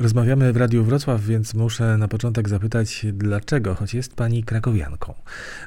Rozmawiamy 0.00 0.52
w 0.52 0.56
Radiu 0.56 0.84
Wrocław, 0.84 1.20
więc 1.20 1.54
muszę 1.54 1.98
na 1.98 2.08
początek 2.08 2.48
zapytać, 2.48 3.06
dlaczego, 3.12 3.74
choć 3.74 3.94
jest 3.94 4.14
pani 4.14 4.44
krakowianką, 4.44 5.14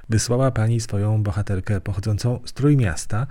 wysłała 0.10 0.52
pani 0.52 0.82
swoją 0.82 1.24
bohaterkę 1.24 1.82
pochodzącą 1.82 2.40
z 2.46 2.54
Trójmiasta 2.54 3.28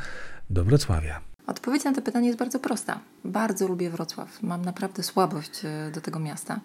do 0.51 0.65
Wrocławia? 0.65 1.21
Odpowiedź 1.47 1.85
na 1.85 1.95
to 1.95 2.03
pytanie 2.03 2.27
jest 2.27 2.39
bardzo 2.39 2.59
prosta. 2.59 3.01
Bardzo 3.25 3.69
lubię 3.69 3.91
Wrocław. 3.91 4.43
Mam 4.43 4.65
naprawdę 4.65 5.03
słabość 5.03 5.65
e, 5.65 5.91
do 5.95 6.01
tego 6.01 6.19
miasta. 6.19 6.61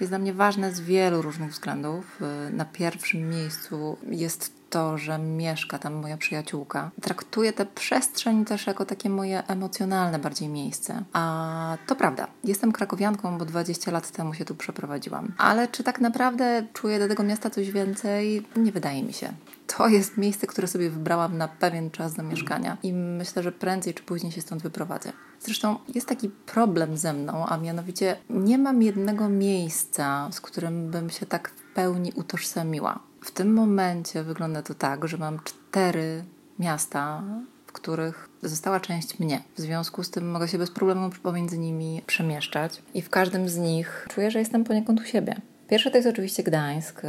Jest 0.00 0.10
dla 0.10 0.18
mnie 0.18 0.34
ważne 0.34 0.74
z 0.74 0.80
wielu 0.80 1.22
różnych 1.22 1.50
względów. 1.50 2.18
E, 2.22 2.50
na 2.50 2.64
pierwszym 2.64 3.28
miejscu 3.30 3.96
jest 4.10 4.61
to, 4.72 4.98
że 4.98 5.18
mieszka 5.18 5.78
tam 5.78 5.94
moja 5.94 6.16
przyjaciółka. 6.16 6.90
Traktuję 7.00 7.52
tę 7.52 7.66
przestrzeń 7.66 8.44
też 8.44 8.66
jako 8.66 8.84
takie 8.84 9.10
moje 9.10 9.46
emocjonalne 9.46 10.18
bardziej 10.18 10.48
miejsce. 10.48 11.04
A 11.12 11.76
to 11.86 11.96
prawda, 11.96 12.26
jestem 12.44 12.72
krakowianką, 12.72 13.38
bo 13.38 13.44
20 13.44 13.90
lat 13.90 14.10
temu 14.10 14.34
się 14.34 14.44
tu 14.44 14.54
przeprowadziłam. 14.54 15.32
Ale 15.38 15.68
czy 15.68 15.84
tak 15.84 16.00
naprawdę 16.00 16.66
czuję 16.72 16.98
do 16.98 17.08
tego 17.08 17.22
miasta 17.22 17.50
coś 17.50 17.70
więcej? 17.70 18.46
Nie 18.56 18.72
wydaje 18.72 19.02
mi 19.02 19.12
się 19.12 19.32
to 19.76 19.88
jest 19.88 20.18
miejsce, 20.18 20.46
które 20.46 20.68
sobie 20.68 20.90
wybrałam 20.90 21.38
na 21.38 21.48
pewien 21.48 21.90
czas 21.90 22.14
do 22.14 22.22
mieszkania 22.22 22.76
i 22.82 22.92
myślę, 22.92 23.42
że 23.42 23.52
prędzej 23.52 23.94
czy 23.94 24.02
później 24.02 24.32
się 24.32 24.40
stąd 24.40 24.62
wyprowadzę. 24.62 25.12
Zresztą 25.40 25.76
jest 25.94 26.08
taki 26.08 26.28
problem 26.28 26.96
ze 26.96 27.12
mną, 27.12 27.46
a 27.46 27.56
mianowicie 27.56 28.16
nie 28.30 28.58
mam 28.58 28.82
jednego 28.82 29.28
miejsca, 29.28 30.28
z 30.32 30.40
którym 30.40 30.90
bym 30.90 31.10
się 31.10 31.26
tak 31.26 31.48
w 31.48 31.74
pełni 31.74 32.12
utożsamiła. 32.14 33.11
W 33.22 33.30
tym 33.30 33.54
momencie 33.54 34.22
wygląda 34.22 34.62
to 34.62 34.74
tak, 34.74 35.08
że 35.08 35.16
mam 35.16 35.38
cztery 35.44 36.24
miasta, 36.58 37.22
w 37.66 37.72
których 37.72 38.28
została 38.42 38.80
część 38.80 39.18
mnie. 39.18 39.42
W 39.56 39.60
związku 39.60 40.02
z 40.02 40.10
tym 40.10 40.30
mogę 40.30 40.48
się 40.48 40.58
bez 40.58 40.70
problemu 40.70 41.10
pomiędzy 41.22 41.58
nimi 41.58 42.02
przemieszczać 42.06 42.82
i 42.94 43.02
w 43.02 43.10
każdym 43.10 43.48
z 43.48 43.56
nich 43.56 44.06
czuję, 44.10 44.30
że 44.30 44.38
jestem 44.38 44.64
poniekąd 44.64 45.00
u 45.00 45.04
siebie. 45.04 45.36
Pierwsze 45.68 45.90
to 45.90 45.96
jest 45.96 46.08
oczywiście 46.08 46.42
Gdańsk, 46.42 47.02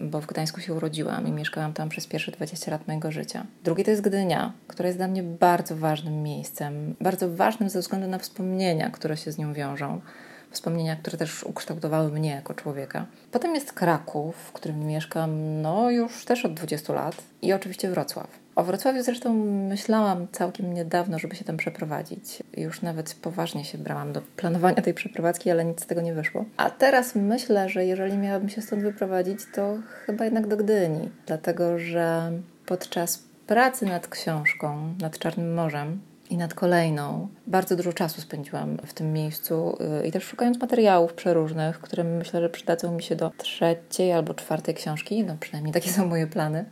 bo 0.00 0.20
w 0.20 0.26
Gdańsku 0.26 0.60
się 0.60 0.74
urodziłam 0.74 1.26
i 1.26 1.32
mieszkałam 1.32 1.72
tam 1.72 1.88
przez 1.88 2.06
pierwsze 2.06 2.32
20 2.32 2.70
lat 2.70 2.88
mojego 2.88 3.12
życia. 3.12 3.46
Drugie 3.64 3.84
to 3.84 3.90
jest 3.90 4.02
Gdynia, 4.02 4.52
która 4.68 4.86
jest 4.86 4.98
dla 4.98 5.08
mnie 5.08 5.22
bardzo 5.22 5.76
ważnym 5.76 6.22
miejscem, 6.22 6.94
bardzo 7.00 7.34
ważnym 7.34 7.70
ze 7.70 7.80
względu 7.80 8.08
na 8.08 8.18
wspomnienia, 8.18 8.90
które 8.90 9.16
się 9.16 9.32
z 9.32 9.38
nią 9.38 9.52
wiążą 9.52 10.00
wspomnienia, 10.50 10.96
które 10.96 11.18
też 11.18 11.44
ukształtowały 11.44 12.10
mnie 12.10 12.30
jako 12.30 12.54
człowieka. 12.54 13.06
Potem 13.32 13.54
jest 13.54 13.72
Kraków, 13.72 14.36
w 14.36 14.52
którym 14.52 14.86
mieszkam 14.86 15.62
no 15.62 15.90
już 15.90 16.24
też 16.24 16.44
od 16.44 16.54
20 16.54 16.92
lat 16.92 17.16
i 17.42 17.52
oczywiście 17.52 17.90
Wrocław. 17.90 18.28
O 18.58 18.64
Wrocławiu 18.64 19.02
zresztą 19.02 19.34
myślałam 19.68 20.26
całkiem 20.32 20.74
niedawno, 20.74 21.18
żeby 21.18 21.36
się 21.36 21.44
tam 21.44 21.56
przeprowadzić. 21.56 22.42
Już 22.56 22.82
nawet 22.82 23.14
poważnie 23.14 23.64
się 23.64 23.78
brałam 23.78 24.12
do 24.12 24.22
planowania 24.36 24.82
tej 24.82 24.94
przeprowadzki, 24.94 25.50
ale 25.50 25.64
nic 25.64 25.82
z 25.82 25.86
tego 25.86 26.00
nie 26.00 26.14
wyszło. 26.14 26.44
A 26.56 26.70
teraz 26.70 27.14
myślę, 27.14 27.68
że 27.68 27.84
jeżeli 27.84 28.18
miałabym 28.18 28.48
się 28.48 28.62
stąd 28.62 28.82
wyprowadzić, 28.82 29.40
to 29.54 29.78
chyba 30.06 30.24
jednak 30.24 30.46
do 30.46 30.56
Gdyni, 30.56 31.10
dlatego 31.26 31.78
że 31.78 32.32
podczas 32.66 33.22
pracy 33.46 33.86
nad 33.86 34.08
książką, 34.08 34.94
nad 35.00 35.18
Czarnym 35.18 35.54
Morzem, 35.54 36.00
i 36.30 36.36
nad 36.36 36.54
kolejną. 36.54 37.28
Bardzo 37.46 37.76
dużo 37.76 37.92
czasu 37.92 38.20
spędziłam 38.20 38.78
w 38.86 38.94
tym 38.94 39.12
miejscu 39.12 39.78
y, 40.02 40.06
i 40.06 40.12
też 40.12 40.24
szukając 40.24 40.60
materiałów 40.60 41.12
przeróżnych, 41.12 41.80
które 41.80 42.04
myślę, 42.04 42.40
że 42.40 42.48
przydadzą 42.48 42.92
mi 42.92 43.02
się 43.02 43.16
do 43.16 43.32
trzeciej 43.36 44.12
albo 44.12 44.34
czwartej 44.34 44.74
książki. 44.74 45.24
No 45.24 45.36
przynajmniej 45.40 45.74
takie 45.74 45.90
są 45.90 46.06
moje 46.06 46.26
plany. 46.26 46.64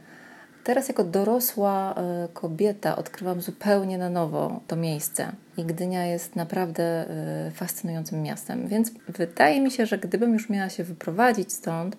Teraz 0.64 0.88
jako 0.88 1.04
dorosła 1.04 1.94
y, 2.24 2.28
kobieta 2.32 2.96
odkrywam 2.96 3.40
zupełnie 3.40 3.98
na 3.98 4.10
nowo 4.10 4.60
to 4.66 4.76
miejsce. 4.76 5.32
I 5.56 5.64
Gdynia 5.64 6.06
jest 6.06 6.36
naprawdę 6.36 7.06
y, 7.48 7.50
fascynującym 7.50 8.22
miastem. 8.22 8.68
Więc 8.68 8.90
wydaje 9.08 9.60
mi 9.60 9.70
się, 9.70 9.86
że 9.86 9.98
gdybym 9.98 10.32
już 10.32 10.48
miała 10.50 10.68
się 10.68 10.84
wyprowadzić 10.84 11.52
stąd, 11.52 11.96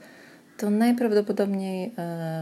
to 0.58 0.70
najprawdopodobniej 0.70 1.94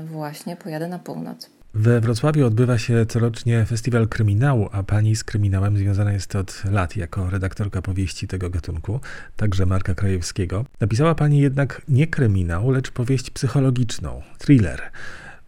właśnie 0.05 0.55
pojadę 0.55 0.87
na 0.87 0.99
północ. 0.99 1.49
We 1.77 2.01
Wrocławiu 2.01 2.45
odbywa 2.45 2.77
się 2.77 3.05
corocznie 3.05 3.65
festiwal 3.65 4.07
kryminału, 4.07 4.69
a 4.71 4.83
pani 4.83 5.15
z 5.15 5.23
kryminałem 5.23 5.77
związana 5.77 6.13
jest 6.13 6.35
od 6.35 6.63
lat 6.71 6.95
jako 6.97 7.29
redaktorka 7.29 7.81
powieści 7.81 8.27
tego 8.27 8.49
gatunku, 8.49 8.99
także 9.35 9.65
Marka 9.65 9.95
Krajewskiego. 9.95 10.65
Napisała 10.79 11.15
pani 11.15 11.39
jednak 11.39 11.81
nie 11.87 12.07
kryminał, 12.07 12.71
lecz 12.71 12.91
powieść 12.91 13.29
psychologiczną, 13.29 14.21
thriller. 14.37 14.81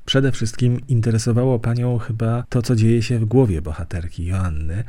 Przede 0.05 0.31
wszystkim 0.31 0.79
interesowało 0.87 1.59
panią 1.59 1.97
chyba 1.97 2.43
to, 2.49 2.61
co 2.61 2.75
dzieje 2.75 3.01
się 3.01 3.19
w 3.19 3.25
głowie 3.25 3.61
bohaterki 3.61 4.25
Joanny. 4.25 4.83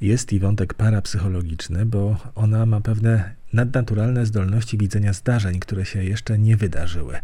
Jest 0.00 0.32
i 0.32 0.40
wątek 0.40 0.74
parapsychologiczny, 0.74 1.86
bo 1.86 2.16
ona 2.34 2.66
ma 2.66 2.80
pewne 2.80 3.37
nadnaturalne 3.52 4.26
zdolności 4.26 4.78
widzenia 4.78 5.12
zdarzeń, 5.12 5.60
które 5.60 5.86
się 5.86 6.04
jeszcze 6.04 6.38
nie 6.38 6.56
wydarzyły. 6.56 7.18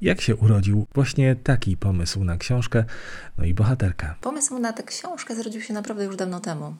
Jak 0.00 0.20
się 0.20 0.36
urodził 0.36 0.86
właśnie 0.94 1.36
taki 1.36 1.76
pomysł 1.76 2.24
na 2.24 2.36
książkę, 2.36 2.84
no 3.38 3.44
i 3.44 3.54
bohaterka? 3.54 4.16
Pomysł 4.20 4.58
na 4.58 4.72
tę 4.72 4.82
książkę 4.82 5.34
zrodził 5.34 5.60
się 5.60 5.74
naprawdę 5.74 6.04
już 6.04 6.16
dawno 6.16 6.40
temu, 6.40 6.74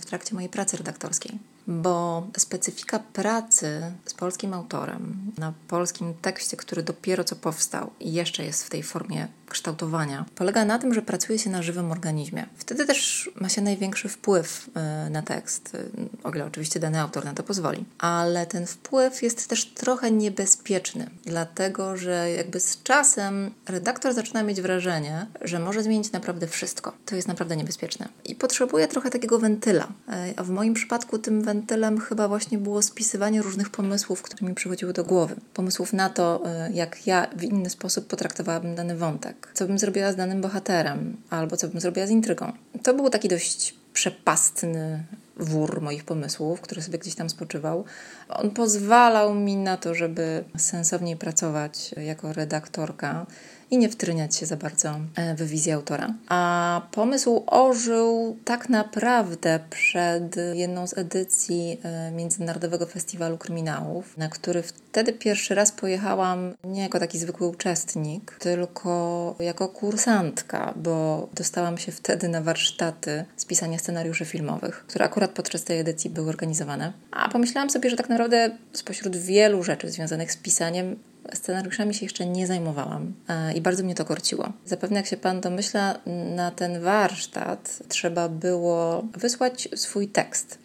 w 0.00 0.06
trakcie 0.06 0.34
mojej 0.34 0.50
pracy 0.50 0.76
redaktorskiej, 0.76 1.38
bo 1.66 2.26
specyfika 2.38 2.98
pracy 2.98 3.82
z 4.06 4.14
polskim 4.14 4.54
autorem 4.54 5.32
na 5.38 5.52
polskim 5.68 6.14
tekście, 6.22 6.56
który 6.56 6.82
dopiero 6.82 7.24
co 7.24 7.36
powstał 7.36 7.90
i 8.00 8.12
jeszcze 8.12 8.44
jest 8.44 8.64
w 8.64 8.70
tej 8.70 8.82
formie 8.82 9.28
kształtowania, 9.50 10.24
polega 10.34 10.64
na 10.64 10.78
tym, 10.78 10.94
że 10.94 11.02
pracuje 11.02 11.38
się 11.38 11.50
na 11.50 11.62
żywym 11.62 11.92
organizmie. 11.92 12.46
Wtedy 12.56 12.86
też 12.86 13.30
ma 13.34 13.48
się 13.48 13.62
największy 13.62 14.08
wpływ 14.08 14.70
e, 14.74 15.10
na 15.10 15.22
tekst, 15.22 15.74
e, 15.74 16.28
o 16.28 16.30
ile 16.30 16.46
oczywiście 16.46 16.80
dany 16.80 17.00
autor 17.00 17.24
na 17.24 17.34
to 17.34 17.42
pozwoli. 17.42 17.84
Ale 17.98 18.46
ten 18.46 18.66
wpływ 18.66 19.22
jest 19.22 19.48
też 19.48 19.66
trochę 19.66 20.10
niebezpieczny, 20.10 21.10
dlatego 21.24 21.96
że 21.96 22.30
jakby 22.30 22.60
z 22.60 22.82
czasem 22.82 23.50
redaktor 23.68 24.14
zaczyna 24.14 24.42
mieć 24.42 24.60
wrażenie, 24.60 25.26
że 25.40 25.58
może 25.58 25.82
zmienić 25.82 26.12
naprawdę 26.12 26.46
wszystko. 26.46 26.92
To 27.06 27.16
jest 27.16 27.28
naprawdę 27.28 27.56
niebezpieczne. 27.56 28.08
I 28.24 28.34
potrzebuje 28.34 28.88
trochę 28.88 29.10
takiego 29.10 29.38
wentyla. 29.38 29.88
E, 30.08 30.34
a 30.36 30.42
w 30.42 30.50
moim 30.50 30.74
przypadku 30.74 31.18
tym 31.18 31.42
wentylem 31.42 32.00
chyba 32.00 32.28
właśnie 32.28 32.58
było 32.58 32.82
spisywanie 32.82 33.42
różnych 33.42 33.70
pomysłów, 33.70 34.22
które 34.22 34.48
mi 34.48 34.54
przychodziły 34.54 34.92
do 34.92 35.04
głowy. 35.04 35.36
Pomysłów 35.54 35.92
na 35.92 36.10
to, 36.10 36.42
jak 36.72 37.06
ja 37.06 37.26
w 37.36 37.42
inny 37.42 37.70
sposób 37.70 38.06
potraktowałabym 38.06 38.74
dany 38.74 38.96
wątek 38.96 39.39
co 39.54 39.66
bym 39.66 39.78
zrobiła 39.78 40.12
z 40.12 40.16
danym 40.16 40.40
bohaterem, 40.40 41.16
albo 41.30 41.56
co 41.56 41.68
bym 41.68 41.80
zrobiła 41.80 42.06
z 42.06 42.10
intrygą. 42.10 42.52
To 42.82 42.94
był 42.94 43.10
taki 43.10 43.28
dość 43.28 43.74
przepastny 43.92 45.04
wór 45.36 45.80
moich 45.80 46.04
pomysłów, 46.04 46.60
który 46.60 46.82
sobie 46.82 46.98
gdzieś 46.98 47.14
tam 47.14 47.30
spoczywał. 47.30 47.84
On 48.28 48.50
pozwalał 48.50 49.34
mi 49.34 49.56
na 49.56 49.76
to, 49.76 49.94
żeby 49.94 50.44
sensowniej 50.56 51.16
pracować 51.16 51.94
jako 51.96 52.32
redaktorka 52.32 53.26
i 53.70 53.78
nie 53.78 53.88
wtryniać 53.88 54.36
się 54.36 54.46
za 54.46 54.56
bardzo 54.56 55.00
e, 55.16 55.34
w 55.34 55.42
wizję 55.42 55.74
autora. 55.74 56.14
A 56.28 56.82
pomysł 56.92 57.42
ożył 57.46 58.36
tak 58.44 58.68
naprawdę 58.68 59.60
przed 59.70 60.36
jedną 60.52 60.86
z 60.86 60.98
edycji 60.98 61.78
e, 61.82 62.10
Międzynarodowego 62.10 62.86
Festiwalu 62.86 63.38
Kryminałów, 63.38 64.16
na 64.16 64.28
który 64.28 64.62
wtedy 64.62 65.12
pierwszy 65.12 65.54
raz 65.54 65.72
pojechałam 65.72 66.54
nie 66.64 66.82
jako 66.82 67.00
taki 67.00 67.18
zwykły 67.18 67.48
uczestnik, 67.48 68.36
tylko 68.38 69.34
jako 69.38 69.68
kursantka, 69.68 70.74
bo 70.76 71.28
dostałam 71.34 71.78
się 71.78 71.92
wtedy 71.92 72.28
na 72.28 72.40
warsztaty 72.40 73.24
z 73.36 73.44
pisania 73.44 73.78
scenariuszy 73.78 74.24
filmowych, 74.24 74.84
które 74.86 75.04
akurat 75.04 75.30
podczas 75.30 75.64
tej 75.64 75.78
edycji 75.78 76.10
były 76.10 76.28
organizowane. 76.28 76.92
A 77.10 77.28
pomyślałam 77.28 77.70
sobie, 77.70 77.90
że 77.90 77.96
tak 77.96 78.08
naprawdę 78.08 78.50
spośród 78.72 79.16
wielu 79.16 79.62
rzeczy 79.62 79.90
związanych 79.90 80.32
z 80.32 80.36
pisaniem 80.36 80.96
scenariuszami 81.34 81.94
się 81.94 82.06
jeszcze 82.06 82.26
nie 82.26 82.46
zajmowałam 82.46 83.12
e, 83.28 83.52
i 83.54 83.60
bardzo 83.60 83.84
mnie 83.84 83.94
to 83.94 84.04
korciło. 84.04 84.52
Zapewne, 84.66 84.96
jak 84.96 85.06
się 85.06 85.16
Pan 85.16 85.40
domyśla, 85.40 85.98
na 86.36 86.50
ten 86.50 86.80
warsztat 86.80 87.82
trzeba 87.88 88.28
było 88.28 89.04
wysłać 89.16 89.68
swój 89.74 90.08
tekst. 90.08 90.58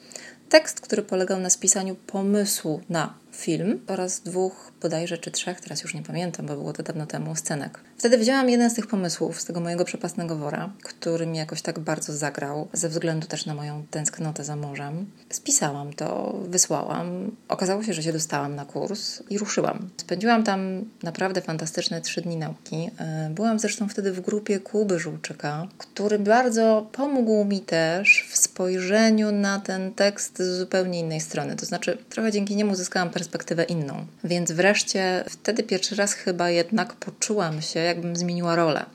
Tekst, 0.50 0.82
który 0.82 1.02
polegał 1.02 1.40
na 1.40 1.50
spisaniu 1.50 1.96
pomysłu 1.96 2.82
na 2.90 3.14
film 3.36 3.80
oraz 3.88 4.20
dwóch 4.20 4.72
bodajże 4.82 5.18
czy 5.18 5.32
trzech, 5.32 5.62
teraz 5.62 5.84
już 5.84 5.94
nie 5.94 6.04
pamiętam, 6.04 6.46
bo 6.46 6.54
było 6.54 6.74
to 6.74 6.84
dawno 6.84 7.06
temu, 7.06 7.36
scenek. 7.36 7.80
Wtedy 7.98 8.18
wzięłam 8.18 8.50
jeden 8.50 8.70
z 8.70 8.74
tych 8.74 8.88
pomysłów 8.88 9.42
z 9.42 9.46
tego 9.46 9.60
mojego 9.60 9.86
przepasnego 9.86 10.36
wora, 10.36 10.74
który 10.84 11.28
mi 11.28 11.38
jakoś 11.38 11.62
tak 11.62 11.80
bardzo 11.80 12.14
zagrał, 12.14 12.68
ze 12.74 12.90
względu 12.90 13.28
też 13.28 13.46
na 13.46 13.54
moją 13.54 13.84
tęsknotę 13.92 14.44
za 14.44 14.56
morzem. 14.56 15.06
Spisałam 15.30 15.94
to, 15.94 16.40
wysłałam. 16.50 17.32
Okazało 17.48 17.84
się, 17.84 17.94
że 17.94 18.04
się 18.04 18.14
dostałam 18.14 18.56
na 18.56 18.66
kurs 18.66 19.24
i 19.30 19.38
ruszyłam. 19.38 19.90
Spędziłam 19.98 20.44
tam 20.44 20.86
naprawdę 21.04 21.42
fantastyczne 21.42 22.02
trzy 22.02 22.22
dni 22.22 22.38
nauki. 22.38 22.90
E, 22.98 23.30
byłam 23.30 23.60
zresztą 23.60 23.90
wtedy 23.90 24.12
w 24.12 24.22
grupie 24.22 24.60
Kuby 24.60 25.00
Żółczyka, 25.00 25.68
który 25.78 26.20
bardzo 26.20 26.90
pomógł 26.92 27.46
mi 27.46 27.62
też 27.62 28.28
w 28.32 28.38
spojrzeniu 28.38 29.32
na 29.32 29.60
ten 29.60 29.94
tekst 29.94 30.38
z 30.38 30.58
zupełnie 30.60 31.00
innej 31.00 31.22
strony. 31.22 31.56
To 31.56 31.66
znaczy, 31.66 31.98
trochę 32.10 32.32
dzięki 32.32 32.56
niemu 32.56 32.76
zyskałam 32.76 33.10
perspektywę 33.10 33.25
inną. 33.64 34.06
Więc 34.24 34.52
wreszcie 34.52 35.24
wtedy 35.30 35.64
pierwszy 35.64 35.96
raz 35.96 36.14
chyba 36.14 36.50
jednak 36.50 36.94
poczułam 36.94 37.62
się, 37.62 37.80
jakbym 37.80 38.16
zmieniła 38.16 38.56
rolę. 38.56 38.86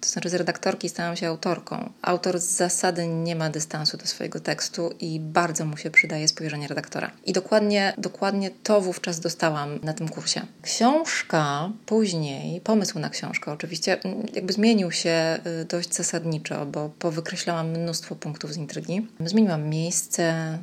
To 0.00 0.08
znaczy 0.08 0.28
z 0.28 0.34
redaktorki 0.34 0.88
stałam 0.88 1.16
się 1.16 1.28
autorką. 1.28 1.92
Autor 2.02 2.40
z 2.40 2.44
zasady 2.44 3.06
nie 3.06 3.36
ma 3.36 3.50
dystansu 3.50 3.96
do 3.96 4.06
swojego 4.06 4.40
tekstu 4.40 4.90
i 5.00 5.20
bardzo 5.20 5.64
mu 5.64 5.76
się 5.76 5.90
przydaje 5.90 6.28
spojrzenie 6.28 6.68
redaktora. 6.68 7.10
I 7.26 7.32
dokładnie, 7.32 7.94
dokładnie 7.98 8.50
to 8.62 8.80
wówczas 8.80 9.20
dostałam 9.20 9.78
na 9.82 9.92
tym 9.92 10.08
kursie. 10.08 10.40
Książka 10.62 11.70
później, 11.86 12.60
pomysł 12.60 12.98
na 12.98 13.10
książkę 13.10 13.52
oczywiście 13.52 13.98
jakby 14.34 14.52
zmienił 14.52 14.92
się 14.92 15.38
y, 15.62 15.64
dość 15.64 15.94
zasadniczo, 15.94 16.66
bo 16.66 16.88
powykreślałam 16.88 17.70
mnóstwo 17.70 18.16
punktów 18.16 18.52
z 18.52 18.56
intrygi. 18.56 19.06
Zmieniłam 19.20 19.68
miejsce, 19.68 20.58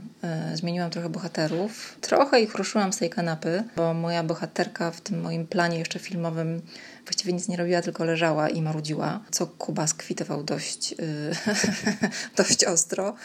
y, 0.53 0.57
zmieniłam 0.57 0.89
trochę 0.91 1.09
bohaterów, 1.09 1.97
trochę 2.01 2.41
ich 2.41 2.55
ruszyłam 2.55 2.93
z 2.93 2.97
tej 2.97 3.09
kanapy, 3.09 3.63
bo 3.75 3.93
moja 3.93 4.23
bohaterka 4.23 4.91
w 4.91 5.01
tym 5.01 5.21
moim 5.21 5.47
planie 5.47 5.79
jeszcze 5.79 5.99
filmowym 5.99 6.61
właściwie 7.05 7.33
nic 7.33 7.47
nie 7.47 7.57
robiła, 7.57 7.81
tylko 7.81 8.05
leżała 8.05 8.49
i 8.49 8.61
marudziła, 8.61 9.19
co 9.31 9.47
Kuba 9.47 9.87
skwitował 9.87 10.43
dość, 10.43 10.91
yy, 10.91 10.97
dość 12.37 12.65
ostro. 12.65 13.15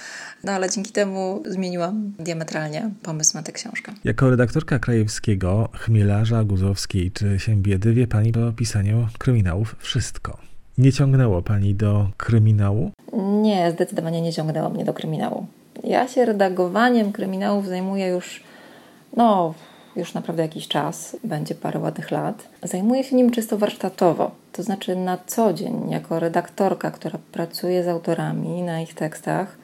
No 0.44 0.52
ale 0.52 0.70
dzięki 0.70 0.92
temu 0.92 1.42
zmieniłam 1.46 2.12
diametralnie 2.18 2.90
pomysł 3.02 3.36
na 3.36 3.42
tę 3.42 3.52
książkę. 3.52 3.92
Jako 4.04 4.30
redaktorka 4.30 4.78
Krajewskiego, 4.78 5.68
Chmielarza, 5.72 6.44
Guzowskiej 6.44 7.10
czy 7.10 7.38
Siembiedy 7.38 7.94
wie 7.94 8.06
Pani 8.06 8.32
o 8.48 8.52
pisaniu 8.52 9.08
kryminałów 9.18 9.76
wszystko. 9.78 10.38
Nie 10.78 10.92
ciągnęło 10.92 11.42
Pani 11.42 11.74
do 11.74 12.10
kryminału? 12.16 12.90
Nie, 13.42 13.72
zdecydowanie 13.72 14.20
nie 14.22 14.32
ciągnęło 14.32 14.70
mnie 14.70 14.84
do 14.84 14.94
kryminału. 14.94 15.46
Ja 15.84 16.08
się 16.08 16.24
redagowaniem 16.24 17.12
kryminałów 17.12 17.66
zajmuję 17.66 18.08
już, 18.08 18.40
no, 19.16 19.54
już 19.96 20.14
naprawdę 20.14 20.42
jakiś 20.42 20.68
czas, 20.68 21.16
będzie 21.24 21.54
parę 21.54 21.80
ładnych 21.80 22.10
lat. 22.10 22.48
Zajmuję 22.62 23.04
się 23.04 23.16
nim 23.16 23.30
czysto 23.30 23.58
warsztatowo, 23.58 24.30
to 24.52 24.62
znaczy 24.62 24.96
na 24.96 25.18
co 25.26 25.52
dzień, 25.52 25.90
jako 25.90 26.20
redaktorka, 26.20 26.90
która 26.90 27.18
pracuje 27.32 27.84
z 27.84 27.88
autorami 27.88 28.62
na 28.62 28.80
ich 28.80 28.94
tekstach. 28.94 29.56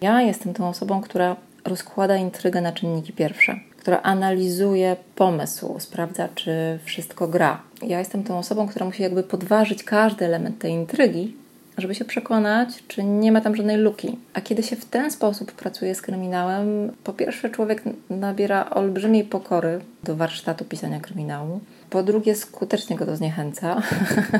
Ja 0.00 0.22
jestem 0.22 0.54
tą 0.54 0.68
osobą, 0.68 1.00
która 1.00 1.36
rozkłada 1.64 2.16
intrygę 2.16 2.60
na 2.60 2.72
czynniki 2.72 3.12
pierwsze, 3.12 3.60
która 3.76 4.00
analizuje 4.02 4.96
pomysł, 5.14 5.74
sprawdza, 5.78 6.28
czy 6.34 6.78
wszystko 6.84 7.28
gra. 7.28 7.62
Ja 7.82 7.98
jestem 7.98 8.24
tą 8.24 8.38
osobą, 8.38 8.68
która 8.68 8.86
musi 8.86 9.02
jakby 9.02 9.22
podważyć 9.22 9.84
każdy 9.84 10.24
element 10.24 10.58
tej 10.58 10.72
intrygi, 10.72 11.36
żeby 11.78 11.94
się 11.94 12.04
przekonać, 12.04 12.68
czy 12.88 13.04
nie 13.04 13.32
ma 13.32 13.40
tam 13.40 13.56
żadnej 13.56 13.76
luki. 13.76 14.18
A 14.34 14.40
kiedy 14.40 14.62
się 14.62 14.76
w 14.76 14.84
ten 14.84 15.10
sposób 15.10 15.52
pracuje 15.52 15.94
z 15.94 16.02
kryminałem, 16.02 16.92
po 17.04 17.12
pierwsze 17.12 17.50
człowiek 17.50 17.82
nabiera 18.10 18.70
olbrzymiej 18.70 19.24
pokory 19.24 19.80
do 20.04 20.16
warsztatu 20.16 20.64
pisania 20.64 21.00
kryminału, 21.00 21.60
po 21.90 22.02
drugie 22.02 22.34
skutecznie 22.34 22.96
go 22.96 23.06
to 23.06 23.16
zniechęca, 23.16 23.82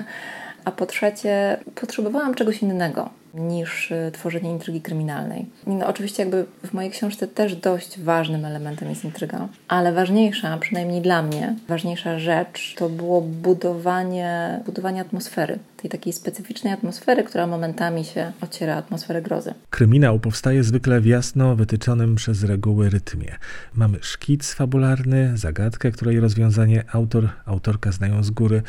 a 0.65 0.71
po 0.71 0.87
trzecie 0.87 1.57
potrzebowałam 1.75 2.35
czegoś 2.35 2.63
innego 2.63 3.11
niż 3.35 3.91
y, 3.91 4.11
tworzenie 4.13 4.51
intrygi 4.51 4.81
kryminalnej. 4.81 5.47
No, 5.67 5.87
oczywiście 5.87 6.23
jakby 6.23 6.47
w 6.65 6.73
mojej 6.73 6.91
książce 6.91 7.29
też 7.29 7.57
dość 7.57 8.01
ważnym 8.01 8.45
elementem 8.45 8.91
jest 8.91 9.05
intryga, 9.05 9.49
ale 9.69 9.93
ważniejsza, 9.93 10.59
przynajmniej 10.59 11.03
dla 11.03 11.23
mnie, 11.23 11.55
ważniejsza 11.69 12.19
rzecz 12.19 12.75
to 12.79 12.89
było 12.89 13.21
budowanie, 13.21 14.61
budowanie 14.67 15.01
atmosfery. 15.01 15.59
Tej 15.83 15.91
takiej 15.91 16.13
specyficznej 16.13 16.73
atmosfery, 16.73 17.25
która 17.25 17.47
momentami 17.47 18.05
się 18.05 18.33
ociera 18.41 18.77
atmosferę 18.77 19.23
grozy. 19.23 19.55
Kryminał 19.71 20.21
powstaje 20.21 20.65
zwykle 20.65 21.01
w 21.01 21.07
jasno 21.07 21.57
wytyczonym 21.57 22.15
przez 22.15 22.43
reguły 22.45 22.91
rytmie. 22.91 23.37
Mamy 23.75 23.99
szkic 24.03 24.55
fabularny, 24.55 25.33
zagadkę, 25.35 25.91
której 25.91 26.21
rozwiązanie 26.21 26.85
autor, 26.93 27.29
autorka 27.47 27.93
znają 27.93 28.23
z 28.23 28.31
góry, 28.31 28.63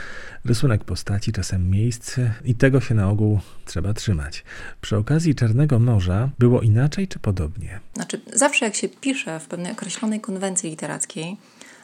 rysunek 0.45 0.83
postaci, 0.83 1.31
czasem 1.31 1.69
miejsce 1.69 2.33
i 2.45 2.55
tego 2.55 2.81
się 2.81 2.95
na 2.95 3.09
ogół 3.09 3.39
trzeba 3.65 3.93
trzymać. 3.93 4.43
Przy 4.81 4.97
okazji 4.97 5.35
Czarnego 5.35 5.79
Morza 5.79 6.29
było 6.39 6.61
inaczej 6.61 7.07
czy 7.07 7.19
podobnie? 7.19 7.79
Znaczy, 7.93 8.21
zawsze 8.33 8.65
jak 8.65 8.75
się 8.75 8.89
pisze 8.89 9.39
w 9.39 9.47
pewnej 9.47 9.71
określonej 9.71 10.21
konwencji 10.21 10.69
literackiej, 10.69 11.37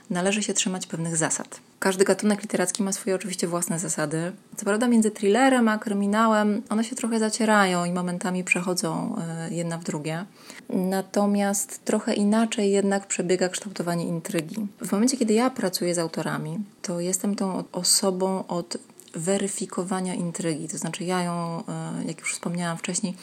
należy 0.10 0.44
się 0.44 0.54
trzymać 0.54 0.88
pewnych 0.88 1.18
zasad. 1.18 1.60
Każdy 1.80 2.06
gatunek 2.06 2.42
literacki 2.42 2.84
ma 2.84 2.92
swoje 2.92 3.16
oczywiście 3.16 3.48
własne 3.48 3.80
zasady. 3.80 4.32
Co 4.58 4.66
prawda 4.66 4.88
między 4.88 5.12
thrillerem 5.12 5.68
a 5.68 5.78
kryminałem 5.78 6.62
one 6.70 6.84
się 6.84 6.96
trochę 6.96 7.20
zacierają 7.20 7.86
i 7.86 7.92
momentami 7.92 8.44
przechodzą 8.44 9.16
e, 9.18 9.54
jedna 9.54 9.78
w 9.78 9.84
drugie. 9.84 10.26
Natomiast 10.70 11.86
trochę 11.86 12.14
inaczej 12.14 12.72
jednak 12.72 13.08
przebiega 13.08 13.50
kształtowanie 13.50 14.08
intrygi. 14.08 14.68
W 14.82 14.92
momencie, 14.92 15.18
kiedy 15.18 15.34
ja 15.34 15.50
pracuję 15.50 15.96
z 15.96 16.00
autorami, 16.00 16.60
to 16.82 17.00
jestem 17.00 17.36
tą 17.36 17.64
osobą 17.72 18.48
od 18.48 18.78
weryfikowania 19.14 20.14
intrygi. 20.14 20.68
To 20.68 20.78
znaczy, 20.78 21.04
ja 21.04 21.24
ją, 21.24 21.64
e, 21.68 22.06
jak 22.08 22.20
już 22.20 22.34
wspomniałam 22.34 22.78
wcześniej, 22.78 23.14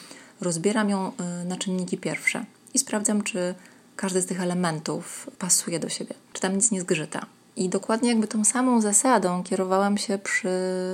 rozbieram 0.41 0.91
ją 0.91 1.13
e, 1.17 1.45
na 1.45 1.57
czynniki 1.57 1.99
pierwsze 1.99 2.45
i 2.75 2.79
sprawdzam, 2.79 3.23
czy 3.23 3.55
każdy 3.97 4.23
z 4.23 4.27
tych 4.27 4.41
elementów 4.41 5.31
pasuje 5.39 5.79
do 5.79 5.89
siebie, 5.89 6.15
czy 6.33 6.43
tam 6.43 6.55
nic 6.55 6.71
nie 6.71 6.81
zgrzyta. 6.81 7.27
I 7.57 7.69
dokładnie 7.69 8.09
jakby 8.09 8.29
tą 8.29 8.45
samą 8.45 8.81
zasadą 8.81 9.43
kierowałam 9.43 9.99
się 9.99 10.19
przy, 10.19 10.49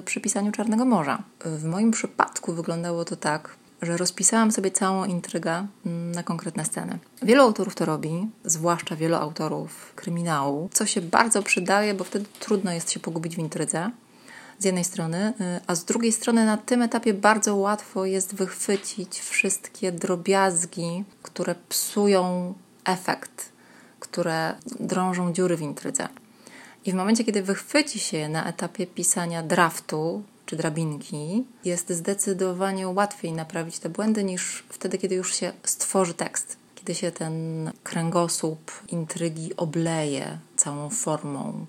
przy 0.04 0.20
pisaniu 0.20 0.52
Czarnego 0.52 0.84
Morza. 0.84 1.22
W 1.44 1.64
moim 1.64 1.90
przypadku 1.90 2.52
wyglądało 2.52 3.04
to 3.04 3.16
tak, 3.16 3.56
że 3.82 3.96
rozpisałam 3.96 4.52
sobie 4.52 4.70
całą 4.70 5.04
intrygę 5.04 5.66
mm, 5.86 6.12
na 6.12 6.22
konkretne 6.22 6.64
sceny. 6.64 6.98
Wielu 7.22 7.42
autorów 7.42 7.74
to 7.74 7.84
robi, 7.84 8.28
zwłaszcza 8.44 8.96
wielu 8.96 9.14
autorów 9.14 9.92
kryminału, 9.96 10.68
co 10.72 10.86
się 10.86 11.00
bardzo 11.00 11.42
przydaje, 11.42 11.94
bo 11.94 12.04
wtedy 12.04 12.26
trudno 12.40 12.72
jest 12.72 12.90
się 12.92 13.00
pogubić 13.00 13.36
w 13.36 13.38
intrydze 13.38 13.90
z 14.58 14.64
jednej 14.64 14.84
strony, 14.84 15.32
y, 15.40 15.60
a 15.66 15.74
z 15.74 15.84
drugiej 15.84 16.12
strony 16.12 16.46
na 16.46 16.56
tym 16.56 16.82
etapie 16.82 17.14
bardzo 17.14 17.56
łatwo 17.56 18.04
jest 18.04 18.34
wychwycić 18.34 19.20
wszystkie 19.20 19.92
drobiazgi, 19.92 21.04
które 21.22 21.54
psują 21.68 22.54
efekt, 22.88 23.52
które 24.00 24.54
drążą 24.80 25.32
dziury 25.32 25.56
w 25.56 25.60
intrydze. 25.60 26.08
I 26.84 26.92
w 26.92 26.94
momencie, 26.94 27.24
kiedy 27.24 27.42
wychwyci 27.42 27.98
się 27.98 28.28
na 28.28 28.46
etapie 28.46 28.86
pisania 28.86 29.42
draftu 29.42 30.22
czy 30.46 30.56
drabinki, 30.56 31.44
jest 31.64 31.90
zdecydowanie 31.90 32.88
łatwiej 32.88 33.32
naprawić 33.32 33.78
te 33.78 33.88
błędy 33.88 34.24
niż 34.24 34.64
wtedy, 34.68 34.98
kiedy 34.98 35.14
już 35.14 35.34
się 35.34 35.52
stworzy 35.64 36.14
tekst. 36.14 36.56
Kiedy 36.74 36.94
się 36.94 37.10
ten 37.10 37.70
kręgosłup 37.82 38.72
intrygi 38.88 39.56
obleje 39.56 40.38
całą 40.56 40.90
formą, 40.90 41.66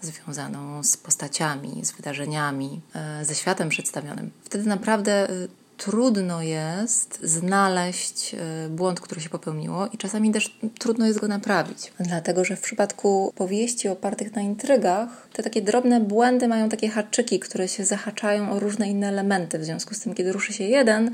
związaną 0.00 0.82
z 0.84 0.96
postaciami, 0.96 1.84
z 1.84 1.92
wydarzeniami, 1.92 2.80
e, 2.94 3.24
ze 3.24 3.34
światem 3.34 3.68
przedstawionym. 3.68 4.30
Wtedy 4.44 4.68
naprawdę 4.68 5.30
e, 5.30 5.48
trudno 5.78 6.42
jest 6.42 7.18
znaleźć 7.22 8.34
e, 8.34 8.68
błąd, 8.68 9.00
który 9.00 9.20
się 9.20 9.28
popełniło, 9.28 9.86
i 9.86 9.98
czasami 9.98 10.32
też 10.32 10.58
trudno 10.78 11.06
jest 11.06 11.20
go 11.20 11.28
naprawić. 11.28 11.92
Dlatego, 12.00 12.44
że 12.44 12.56
w 12.56 12.60
przypadku 12.60 13.32
powieści 13.36 13.88
opartych 13.88 14.34
na 14.34 14.42
intrygach, 14.42 15.28
te 15.32 15.42
takie 15.42 15.62
drobne 15.62 16.00
błędy 16.00 16.48
mają 16.48 16.68
takie 16.68 16.88
haczyki, 16.88 17.40
które 17.40 17.68
się 17.68 17.84
zahaczają 17.84 18.50
o 18.50 18.60
różne 18.60 18.88
inne 18.88 19.08
elementy. 19.08 19.58
W 19.58 19.64
związku 19.64 19.94
z 19.94 20.00
tym, 20.00 20.14
kiedy 20.14 20.32
ruszy 20.32 20.52
się 20.52 20.64
jeden, 20.64 21.10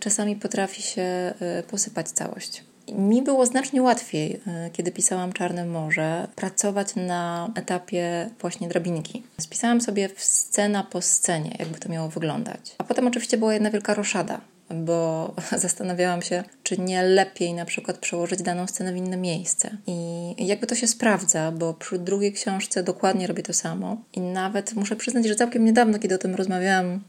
czasami 0.00 0.36
potrafi 0.36 0.82
się 0.82 1.34
posypać 1.70 2.08
całość. 2.08 2.67
Mi 2.92 3.22
było 3.22 3.46
znacznie 3.46 3.82
łatwiej, 3.82 4.40
e, 4.46 4.70
kiedy 4.72 4.92
pisałam 4.92 5.32
Czarne 5.32 5.66
Morze, 5.66 6.28
pracować 6.36 6.96
na 6.96 7.50
etapie 7.54 8.30
właśnie 8.40 8.68
drabinki. 8.68 9.22
Spisałam 9.40 9.80
sobie 9.80 10.08
scena 10.16 10.84
po 10.84 11.02
scenie, 11.02 11.56
jakby 11.58 11.78
to 11.78 11.88
miało 11.88 12.08
wyglądać. 12.08 12.74
A 12.78 12.84
potem 12.84 13.06
oczywiście 13.06 13.36
była 13.36 13.54
jedna 13.54 13.70
wielka 13.70 13.94
roszada, 13.94 14.40
bo 14.70 15.34
zastanawiałam 15.56 16.22
się, 16.22 16.44
czy 16.62 16.78
nie 16.78 17.02
lepiej 17.02 17.54
na 17.54 17.64
przykład 17.64 17.98
przełożyć 17.98 18.42
daną 18.42 18.66
scenę 18.66 18.92
w 18.92 18.96
inne 18.96 19.16
miejsce. 19.16 19.70
I 19.86 20.46
jakby 20.46 20.66
to 20.66 20.74
się 20.74 20.86
sprawdza, 20.86 21.52
bo 21.52 21.74
przy 21.74 21.98
drugiej 21.98 22.32
książce 22.32 22.82
dokładnie 22.82 23.26
robię 23.26 23.42
to 23.42 23.52
samo. 23.52 23.96
I 24.14 24.20
nawet 24.20 24.74
muszę 24.74 24.96
przyznać, 24.96 25.26
że 25.26 25.34
całkiem 25.34 25.64
niedawno, 25.64 25.98
kiedy 25.98 26.14
o 26.14 26.18
tym 26.18 26.34
rozmawiałam 26.34 27.00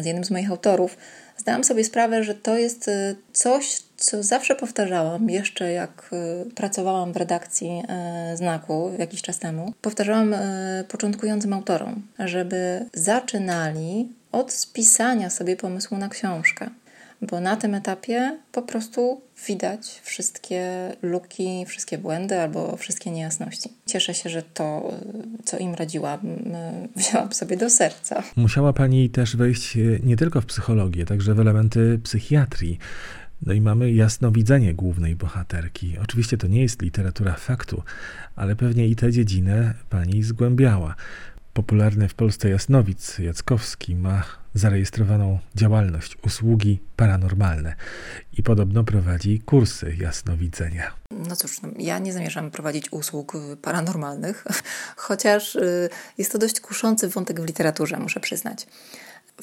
z 0.00 0.06
jednym 0.06 0.24
z 0.24 0.30
moich 0.30 0.50
autorów, 0.50 0.96
zdałam 1.36 1.64
sobie 1.64 1.84
sprawę, 1.84 2.24
że 2.24 2.34
to 2.34 2.58
jest 2.58 2.88
e, 2.88 3.14
coś, 3.32 3.82
co 3.96 4.22
zawsze 4.22 4.54
powtarzałam, 4.54 5.30
jeszcze 5.30 5.72
jak 5.72 6.10
y, 6.46 6.50
pracowałam 6.54 7.12
w 7.12 7.16
redakcji 7.16 7.82
znaku 8.34 8.92
jakiś 8.98 9.22
czas 9.22 9.38
temu, 9.38 9.72
powtarzałam 9.82 10.34
początkującym 10.88 11.52
autorom, 11.52 12.02
żeby 12.18 12.86
zaczynali 12.94 14.08
od 14.32 14.52
spisania 14.52 15.30
sobie 15.30 15.56
pomysłu 15.56 15.98
na 15.98 16.08
książkę. 16.08 16.70
Bo 17.22 17.40
na 17.40 17.56
tym 17.56 17.74
etapie 17.74 18.38
po 18.52 18.62
prostu 18.62 19.20
widać 19.46 20.00
wszystkie 20.04 20.92
luki, 21.02 21.64
wszystkie 21.66 21.98
błędy 21.98 22.40
albo 22.40 22.76
wszystkie 22.76 23.10
niejasności. 23.10 23.68
Cieszę 23.86 24.14
się, 24.14 24.30
że 24.30 24.42
to, 24.42 24.94
co 25.44 25.58
im 25.58 25.74
radziłam, 25.74 26.20
wzięłam 26.96 27.32
sobie 27.32 27.56
do 27.56 27.70
serca. 27.70 28.22
Musiała 28.36 28.72
Pani 28.72 29.10
też 29.10 29.36
wejść 29.36 29.78
nie 30.02 30.16
tylko 30.16 30.40
w 30.40 30.46
psychologię, 30.46 31.04
także 31.04 31.34
w 31.34 31.40
elementy 31.40 32.00
psychiatrii. 32.04 32.78
No 33.46 33.52
i 33.52 33.60
mamy 33.60 33.92
jasnowidzenie 33.92 34.74
głównej 34.74 35.16
bohaterki. 35.16 35.98
Oczywiście 36.02 36.36
to 36.36 36.46
nie 36.46 36.62
jest 36.62 36.82
literatura 36.82 37.34
faktu, 37.34 37.82
ale 38.36 38.56
pewnie 38.56 38.88
i 38.88 38.96
tę 38.96 39.12
dziedzinę 39.12 39.74
pani 39.90 40.22
zgłębiała. 40.22 40.94
Popularny 41.52 42.08
w 42.08 42.14
Polsce 42.14 42.50
jasnowic 42.50 43.18
Jackowski 43.18 43.96
ma 43.96 44.22
zarejestrowaną 44.54 45.38
działalność 45.54 46.16
usługi 46.26 46.80
paranormalne 46.96 47.74
i 48.38 48.42
podobno 48.42 48.84
prowadzi 48.84 49.40
kursy 49.40 49.94
jasnowidzenia. 49.98 50.92
No 51.10 51.36
cóż, 51.36 51.62
no, 51.62 51.68
ja 51.78 51.98
nie 51.98 52.12
zamierzam 52.12 52.50
prowadzić 52.50 52.92
usług 52.92 53.32
paranormalnych, 53.62 54.44
chociaż 55.06 55.56
y, 55.56 55.88
jest 56.18 56.32
to 56.32 56.38
dość 56.38 56.60
kuszący 56.60 57.08
wątek 57.08 57.40
w 57.40 57.46
literaturze, 57.46 57.96
muszę 57.96 58.20
przyznać. 58.20 58.66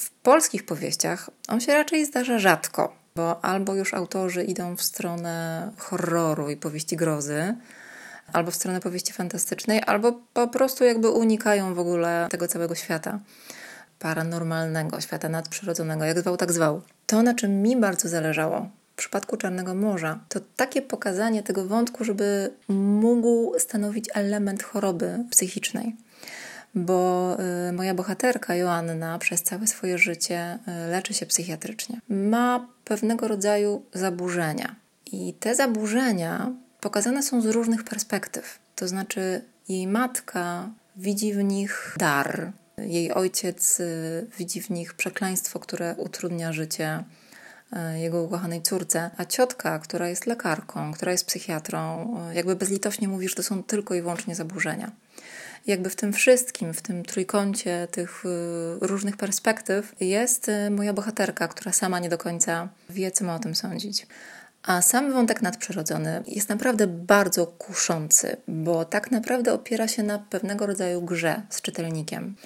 W 0.00 0.10
polskich 0.10 0.66
powieściach 0.66 1.30
on 1.48 1.60
się 1.60 1.72
raczej 1.72 2.06
zdarza 2.06 2.38
rzadko, 2.38 2.96
bo 3.16 3.44
albo 3.44 3.74
już 3.74 3.94
autorzy 3.94 4.44
idą 4.44 4.76
w 4.76 4.82
stronę 4.82 5.70
horroru 5.78 6.50
i 6.50 6.56
powieści 6.56 6.96
grozy, 6.96 7.54
albo 8.32 8.50
w 8.50 8.54
stronę 8.54 8.80
powieści 8.80 9.12
fantastycznej, 9.12 9.82
albo 9.86 10.20
po 10.32 10.48
prostu 10.48 10.84
jakby 10.84 11.10
unikają 11.10 11.74
w 11.74 11.78
ogóle 11.78 12.26
tego 12.30 12.48
całego 12.48 12.74
świata 12.74 13.20
paranormalnego, 13.98 15.00
świata 15.00 15.28
nadprzyrodzonego, 15.28 16.04
jak 16.04 16.20
zwał, 16.20 16.36
tak 16.36 16.52
zwał. 16.52 16.82
To, 17.06 17.22
na 17.22 17.34
czym 17.34 17.62
mi 17.62 17.76
bardzo 17.76 18.08
zależało 18.08 18.68
w 18.92 18.96
przypadku 18.96 19.36
Czarnego 19.36 19.74
Morza, 19.74 20.18
to 20.28 20.40
takie 20.56 20.82
pokazanie 20.82 21.42
tego 21.42 21.64
wątku, 21.64 22.04
żeby 22.04 22.50
mógł 22.68 23.58
stanowić 23.58 24.08
element 24.14 24.62
choroby 24.62 25.18
psychicznej. 25.30 25.96
Bo 26.74 27.36
y, 27.68 27.72
moja 27.72 27.94
bohaterka 27.94 28.54
Joanna 28.54 29.18
przez 29.18 29.42
całe 29.42 29.66
swoje 29.66 29.98
życie 29.98 30.58
y, 30.86 30.90
leczy 30.90 31.14
się 31.14 31.26
psychiatrycznie. 31.26 32.00
Ma 32.08 32.68
pewnego 32.84 33.28
rodzaju 33.28 33.82
zaburzenia. 33.92 34.76
I 35.06 35.34
te 35.34 35.54
zaburzenia 35.54 36.52
pokazane 36.80 37.22
są 37.22 37.40
z 37.40 37.46
różnych 37.46 37.84
perspektyw. 37.84 38.58
To 38.76 38.88
znaczy, 38.88 39.42
jej 39.68 39.86
matka 39.86 40.70
widzi 40.96 41.34
w 41.34 41.44
nich 41.44 41.96
dar, 41.98 42.52
jej 42.86 43.12
ojciec 43.12 43.80
y, 43.80 44.26
widzi 44.38 44.62
w 44.62 44.70
nich 44.70 44.94
przekleństwo, 44.94 45.60
które 45.60 45.94
utrudnia 45.98 46.52
życie 46.52 47.04
y, 47.94 47.98
jego 47.98 48.22
ukochanej 48.22 48.62
córce, 48.62 49.10
a 49.16 49.24
ciotka, 49.24 49.78
która 49.78 50.08
jest 50.08 50.26
lekarką, 50.26 50.92
która 50.92 51.12
jest 51.12 51.26
psychiatrą, 51.26 52.14
y, 52.30 52.34
jakby 52.34 52.56
bezlitośnie 52.56 53.08
mówi, 53.08 53.28
że 53.28 53.34
to 53.34 53.42
są 53.42 53.62
tylko 53.62 53.94
i 53.94 54.00
wyłącznie 54.02 54.34
zaburzenia. 54.34 54.92
Jakby 55.66 55.90
w 55.90 55.96
tym 55.96 56.12
wszystkim, 56.12 56.74
w 56.74 56.82
tym 56.82 57.04
trójkącie 57.04 57.88
tych 57.90 58.24
różnych 58.80 59.16
perspektyw 59.16 59.94
jest 60.00 60.50
moja 60.70 60.92
bohaterka, 60.92 61.48
która 61.48 61.72
sama 61.72 61.98
nie 61.98 62.08
do 62.08 62.18
końca 62.18 62.68
wie, 62.90 63.10
co 63.10 63.24
ma 63.24 63.34
o 63.34 63.38
tym 63.38 63.54
sądzić. 63.54 64.06
A 64.68 64.82
sam 64.82 65.12
wątek 65.12 65.42
nadprzyrodzony 65.42 66.22
jest 66.26 66.48
naprawdę 66.48 66.86
bardzo 66.86 67.46
kuszący, 67.46 68.36
bo 68.48 68.84
tak 68.84 69.10
naprawdę 69.10 69.52
opiera 69.52 69.88
się 69.88 70.02
na 70.02 70.18
pewnego 70.18 70.66
rodzaju 70.66 71.02
grze 71.02 71.42
z 71.50 71.62
czytelnikiem. 71.62 72.36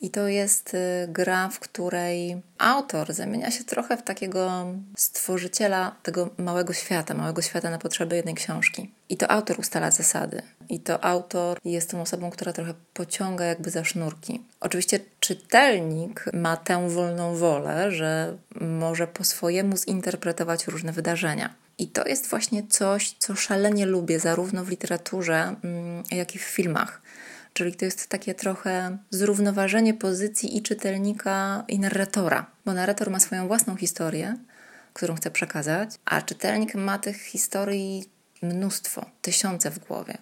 I 0.00 0.10
to 0.10 0.28
jest 0.28 0.74
y, 0.74 0.78
gra, 1.08 1.48
w 1.48 1.60
której 1.60 2.42
autor 2.58 3.12
zamienia 3.12 3.50
się 3.50 3.64
trochę 3.64 3.96
w 3.96 4.02
takiego 4.02 4.66
stworzyciela 4.96 5.96
tego 6.02 6.30
małego 6.38 6.72
świata, 6.72 7.14
małego 7.14 7.42
świata 7.42 7.70
na 7.70 7.78
potrzeby 7.78 8.16
jednej 8.16 8.34
książki. 8.34 8.90
I 9.08 9.16
to 9.16 9.30
autor 9.30 9.60
ustala 9.60 9.90
zasady. 9.90 10.42
I 10.68 10.80
to 10.80 11.04
autor 11.04 11.58
jest 11.64 11.90
tą 11.90 12.00
osobą, 12.00 12.30
która 12.30 12.52
trochę 12.52 12.74
pociąga 12.94 13.44
jakby 13.44 13.70
za 13.70 13.84
sznurki. 13.84 14.42
Oczywiście 14.60 15.00
czytelnik 15.20 16.24
ma 16.32 16.56
tę 16.56 16.88
wolną 16.88 17.36
wolę, 17.36 17.92
że 17.92 18.36
może 18.60 19.06
po 19.06 19.24
swojemu 19.24 19.76
zinterpretować 19.76 20.66
różne 20.66 20.92
wydarzenia. 20.92 21.54
I 21.78 21.86
to 21.86 22.08
jest 22.08 22.26
właśnie 22.26 22.62
coś, 22.66 23.16
co 23.18 23.34
szalenie 23.36 23.86
lubię, 23.86 24.20
zarówno 24.20 24.64
w 24.64 24.68
literaturze, 24.68 25.54
mm, 25.64 26.02
jak 26.10 26.34
i 26.34 26.38
w 26.38 26.42
filmach. 26.42 27.02
Czyli 27.58 27.74
to 27.74 27.84
jest 27.84 28.08
takie 28.08 28.34
trochę 28.34 28.98
zrównoważenie 29.10 29.94
pozycji 29.94 30.56
i 30.56 30.62
czytelnika, 30.62 31.64
i 31.68 31.78
narratora, 31.78 32.46
bo 32.64 32.72
narrator 32.72 33.10
ma 33.10 33.20
swoją 33.20 33.46
własną 33.48 33.76
historię, 33.76 34.36
którą 34.92 35.14
chce 35.14 35.30
przekazać, 35.30 35.90
a 36.04 36.22
czytelnik 36.22 36.74
ma 36.74 36.98
tych 36.98 37.22
historii 37.22 38.04
mnóstwo, 38.42 39.06
tysiące 39.22 39.70
w 39.70 39.78
głowie. 39.78 40.18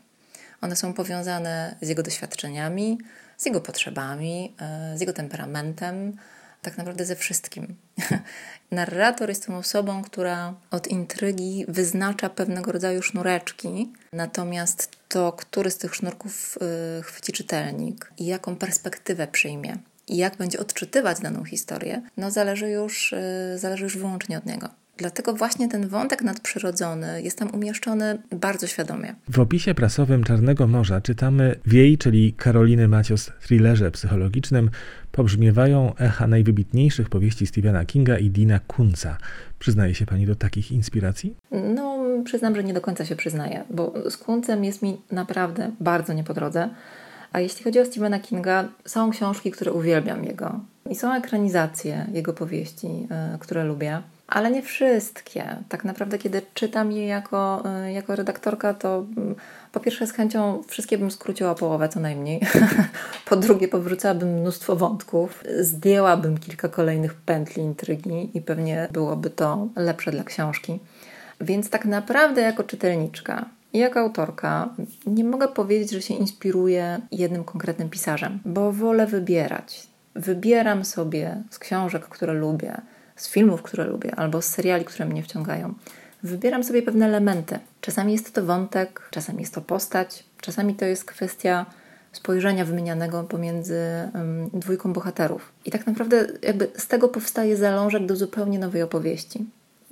One 0.61 0.77
są 0.77 0.93
powiązane 0.93 1.77
z 1.81 1.89
jego 1.89 2.03
doświadczeniami, 2.03 2.99
z 3.37 3.47
jego 3.47 3.61
potrzebami, 3.61 4.55
e, 4.61 4.99
z 4.99 5.01
jego 5.01 5.13
temperamentem, 5.13 6.17
tak 6.63 6.79
naprawdę 6.79 7.05
ze 7.05 7.17
wszystkim. 7.17 7.77
Narrator 8.71 9.29
jest 9.29 9.47
tą 9.47 9.57
osobą, 9.57 10.03
która 10.03 10.55
od 10.71 10.87
intrygi 10.87 11.65
wyznacza 11.69 12.31
pewnego 12.31 12.73
rodzaju 12.73 13.03
sznureczki, 13.03 13.93
natomiast 14.13 14.96
to, 15.09 15.33
który 15.33 15.71
z 15.71 15.79
tych 15.79 15.95
sznurków 15.95 16.59
y, 16.99 17.03
chwyci 17.03 17.33
czytelnik 17.33 18.13
i 18.19 18.27
jaką 18.27 18.57
perspektywę 18.57 19.27
przyjmie 19.27 19.79
i 20.09 20.17
jak 20.17 20.37
będzie 20.37 20.61
odczytywać 20.61 21.21
daną 21.21 21.45
historię, 21.45 22.03
no 22.17 22.31
zależy 22.31 22.71
już, 22.71 23.13
y, 23.13 23.59
zależy 23.59 23.85
już 23.85 23.99
wyłącznie 23.99 24.39
od 24.39 24.47
niego. 24.47 24.69
Dlatego 24.97 25.33
właśnie 25.35 25.69
ten 25.69 25.89
wątek 25.89 26.23
nadprzyrodzony 26.23 27.23
jest 27.23 27.39
tam 27.39 27.55
umieszczony 27.55 28.19
bardzo 28.31 28.67
świadomie. 28.67 29.15
W 29.29 29.41
opisie 29.41 29.75
prasowym 29.75 30.25
Czarnego 30.25 30.67
Morza 30.67 31.01
czytamy 31.01 31.57
Wiej, 31.67 31.99
czyli 31.99 32.33
Karoliny 32.33 32.89
Macios 32.89 33.31
thrillerze 33.41 33.91
psychologicznym, 33.91 34.71
pobrzmiewają 35.13 35.95
echa 35.97 36.27
najwybitniejszych 36.27 37.09
powieści 37.09 37.47
Stephena 37.47 37.85
Kinga 37.85 38.19
i 38.19 38.31
Dina 38.31 38.61
Kunca. 38.67 39.19
Przyznaje 39.59 39.95
się 39.95 40.07
Pani 40.07 40.27
do 40.27 40.35
takich 40.35 40.73
inspiracji? 40.73 41.37
No, 41.75 41.99
przyznam, 42.25 42.57
że 42.57 42.65
nie 42.65 42.75
do 42.75 42.81
końca 42.81 43.05
się 43.05 43.17
przyznaję, 43.17 43.65
bo 43.71 44.11
z 44.11 44.17
Kuncem 44.17 44.65
jest 44.65 44.83
mi 44.83 45.01
naprawdę 45.13 45.71
bardzo 45.81 46.13
nie 46.13 46.25
po 46.25 46.35
drodze. 46.35 46.69
A 47.33 47.41
jeśli 47.41 47.65
chodzi 47.65 47.81
o 47.81 47.85
Stephena 47.85 48.21
Kinga, 48.21 48.69
są 48.85 49.11
książki, 49.11 49.51
które 49.51 49.73
uwielbiam 49.73 50.25
jego. 50.25 50.61
I 50.91 50.95
są 50.95 51.15
ekranizacje 51.15 52.07
jego 52.13 52.33
powieści, 52.33 52.87
y, 53.35 53.39
które 53.39 53.65
lubię 53.65 54.03
ale 54.29 54.51
nie 54.51 54.63
wszystkie. 54.63 55.57
Tak 55.69 55.85
naprawdę, 55.85 56.19
kiedy 56.19 56.43
czytam 56.55 56.93
je 56.93 57.07
jako, 57.07 57.63
y, 57.87 57.93
jako 57.93 58.17
redaktorka, 58.17 58.75
to 58.75 59.05
mm, 59.17 59.35
po 59.73 59.81
pierwsze 59.81 60.07
z 60.07 60.13
chęcią 60.13 60.63
wszystkie 60.67 60.99
bym 60.99 61.11
skróciła 61.11 61.55
połowę 61.55 61.89
co 61.89 62.01
najmniej. 62.01 62.41
po 63.29 63.37
drugie, 63.37 63.69
powróciłabym 63.69 64.41
mnóstwo 64.41 64.77
wątków, 64.77 65.45
zdjęłabym 65.61 66.39
kilka 66.39 66.69
kolejnych 66.69 67.15
pętli 67.15 67.63
intrygi 67.63 68.31
i 68.35 68.41
pewnie 68.41 68.89
byłoby 68.93 69.31
to 69.31 69.69
lepsze 69.77 70.11
dla 70.11 70.25
książki. 70.25 70.79
Więc 71.41 71.71
tak 71.71 71.85
naprawdę, 71.85 72.41
jako 72.41 72.65
czytelniczka 72.65 73.47
i 73.73 73.79
jako 73.79 74.01
autorka, 74.01 74.69
nie 75.07 75.25
mogę 75.25 75.49
powiedzieć, 75.49 75.91
że 75.91 76.03
się 76.03 76.15
inspiruję 76.15 77.01
jednym 77.13 77.45
konkretnym 77.45 77.91
pisarzem, 77.91 78.39
bo 78.45 78.73
wolę 78.73 79.07
wybierać. 79.07 79.87
Wybieram 80.15 80.85
sobie 80.85 81.43
z 81.51 81.59
książek, 81.59 82.09
które 82.09 82.33
lubię 82.33 82.81
z 83.17 83.29
filmów, 83.29 83.63
które 83.63 83.85
lubię, 83.85 84.15
albo 84.15 84.43
z 84.43 84.47
seriali, 84.47 84.85
które 84.85 85.05
mnie 85.05 85.23
wciągają. 85.23 85.75
Wybieram 86.23 86.65
sobie 86.65 86.83
pewne 86.83 87.07
elementy. 87.07 87.59
Czasami 87.81 88.13
jest 88.13 88.35
to 88.35 88.45
wątek, 88.45 89.09
czasami 89.11 89.41
jest 89.41 89.55
to 89.55 89.61
postać, 89.61 90.25
czasami 90.41 90.75
to 90.75 90.85
jest 90.85 91.05
kwestia 91.05 91.67
spojrzenia 92.13 92.65
wymienianego 92.65 93.25
pomiędzy 93.25 93.81
um, 94.15 94.51
dwójką 94.53 94.93
bohaterów. 94.93 95.53
I 95.65 95.71
tak 95.71 95.87
naprawdę 95.87 96.27
jakby 96.43 96.69
z 96.77 96.87
tego 96.87 97.09
powstaje 97.09 97.57
zalążek 97.57 98.07
do 98.07 98.17
zupełnie 98.17 98.59
nowej 98.59 98.83
opowieści. 98.83 99.47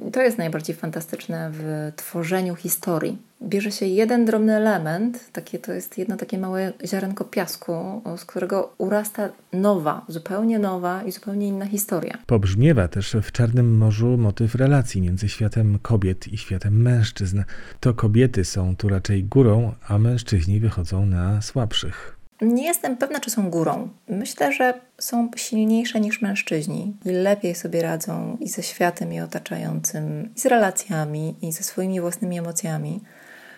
I 0.09 0.11
to 0.11 0.23
jest 0.23 0.39
najbardziej 0.39 0.77
fantastyczne 0.77 1.51
w 1.53 1.93
tworzeniu 1.97 2.55
historii. 2.55 3.19
Bierze 3.45 3.71
się 3.71 3.87
jeden 3.87 4.25
drobny 4.25 4.57
element, 4.57 5.33
takie, 5.33 5.59
to 5.59 5.73
jest 5.73 5.99
jedno 5.99 6.17
takie 6.17 6.39
małe 6.39 6.73
ziarenko 6.85 7.25
piasku, 7.25 8.03
z 8.17 8.25
którego 8.25 8.75
urasta 8.79 9.29
nowa, 9.53 10.05
zupełnie 10.09 10.59
nowa 10.59 11.03
i 11.03 11.13
zupełnie 11.13 11.49
inna 11.49 11.67
historia. 11.67 12.19
Pobrzmiewa 12.27 12.89
też 12.89 13.17
w 13.23 13.33
Czarnym 13.33 13.77
Morzu 13.77 14.17
motyw 14.19 14.55
relacji 14.55 15.01
między 15.01 15.29
światem 15.29 15.79
kobiet 15.83 16.29
i 16.29 16.39
światem 16.39 16.83
mężczyzn. 16.83 17.43
To 17.81 17.95
kobiety 17.95 18.45
są 18.45 18.77
tu 18.77 18.89
raczej 18.89 19.25
górą, 19.25 19.73
a 19.89 19.99
mężczyźni 19.99 20.61
wychodzą 20.61 21.07
na 21.07 21.43
słabszych. 21.43 22.17
Nie 22.43 22.65
jestem 22.65 22.97
pewna, 22.97 23.21
czy 23.21 23.31
są 23.31 23.51
górą. 23.51 23.89
Myślę, 24.09 24.53
że 24.53 24.81
są 24.99 25.31
silniejsze 25.37 26.01
niż 26.01 26.23
mężczyźni 26.23 26.97
i 27.05 27.11
lepiej 27.11 27.55
sobie 27.55 27.83
radzą 27.83 28.37
i 28.41 28.49
ze 28.49 28.63
światem 28.63 29.13
je 29.13 29.25
otaczającym, 29.25 30.31
i 30.37 30.41
z 30.41 30.47
relacjami, 30.47 31.35
i 31.43 31.53
ze 31.53 31.63
swoimi 31.63 32.01
własnymi 32.01 32.39
emocjami. 32.39 33.01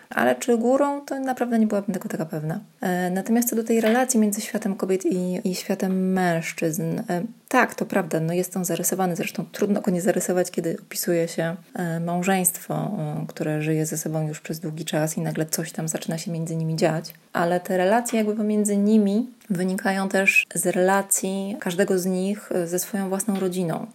Ale 0.09 0.35
czy 0.35 0.57
górą, 0.57 1.01
to 1.01 1.19
naprawdę 1.19 1.59
nie 1.59 1.67
byłabym 1.67 1.93
tego 1.93 2.09
taka 2.09 2.25
pewna. 2.25 2.59
E, 2.81 3.09
natomiast 3.09 3.49
co 3.49 3.55
do 3.55 3.63
tej 3.63 3.81
relacji 3.81 4.19
między 4.19 4.41
światem 4.41 4.75
kobiet 4.75 5.05
i, 5.05 5.49
i 5.49 5.55
światem 5.55 6.13
mężczyzn, 6.13 6.99
e, 7.09 7.21
tak, 7.47 7.75
to 7.75 7.85
prawda, 7.85 8.19
no 8.19 8.33
jest 8.33 8.57
on 8.57 8.65
zarysowany, 8.65 9.15
zresztą 9.15 9.45
trudno 9.51 9.81
go 9.81 9.91
nie 9.91 10.01
zarysować, 10.01 10.51
kiedy 10.51 10.77
opisuje 10.81 11.27
się 11.27 11.55
e, 11.73 11.99
małżeństwo, 11.99 12.91
które 13.27 13.61
żyje 13.61 13.85
ze 13.85 13.97
sobą 13.97 14.27
już 14.27 14.41
przez 14.41 14.59
długi 14.59 14.85
czas 14.85 15.17
i 15.17 15.21
nagle 15.21 15.45
coś 15.45 15.71
tam 15.71 15.87
zaczyna 15.87 16.17
się 16.17 16.31
między 16.31 16.55
nimi 16.55 16.75
dziać, 16.75 17.13
ale 17.33 17.59
te 17.59 17.77
relacje 17.77 18.17
jakby 18.17 18.35
pomiędzy 18.35 18.77
nimi 18.77 19.29
wynikają 19.49 20.09
też 20.09 20.45
z 20.55 20.65
relacji 20.65 21.57
każdego 21.59 21.99
z 21.99 22.05
nich 22.05 22.49
ze 22.65 22.79
swoją 22.79 23.09
własną 23.09 23.39
rodziną. 23.39 23.87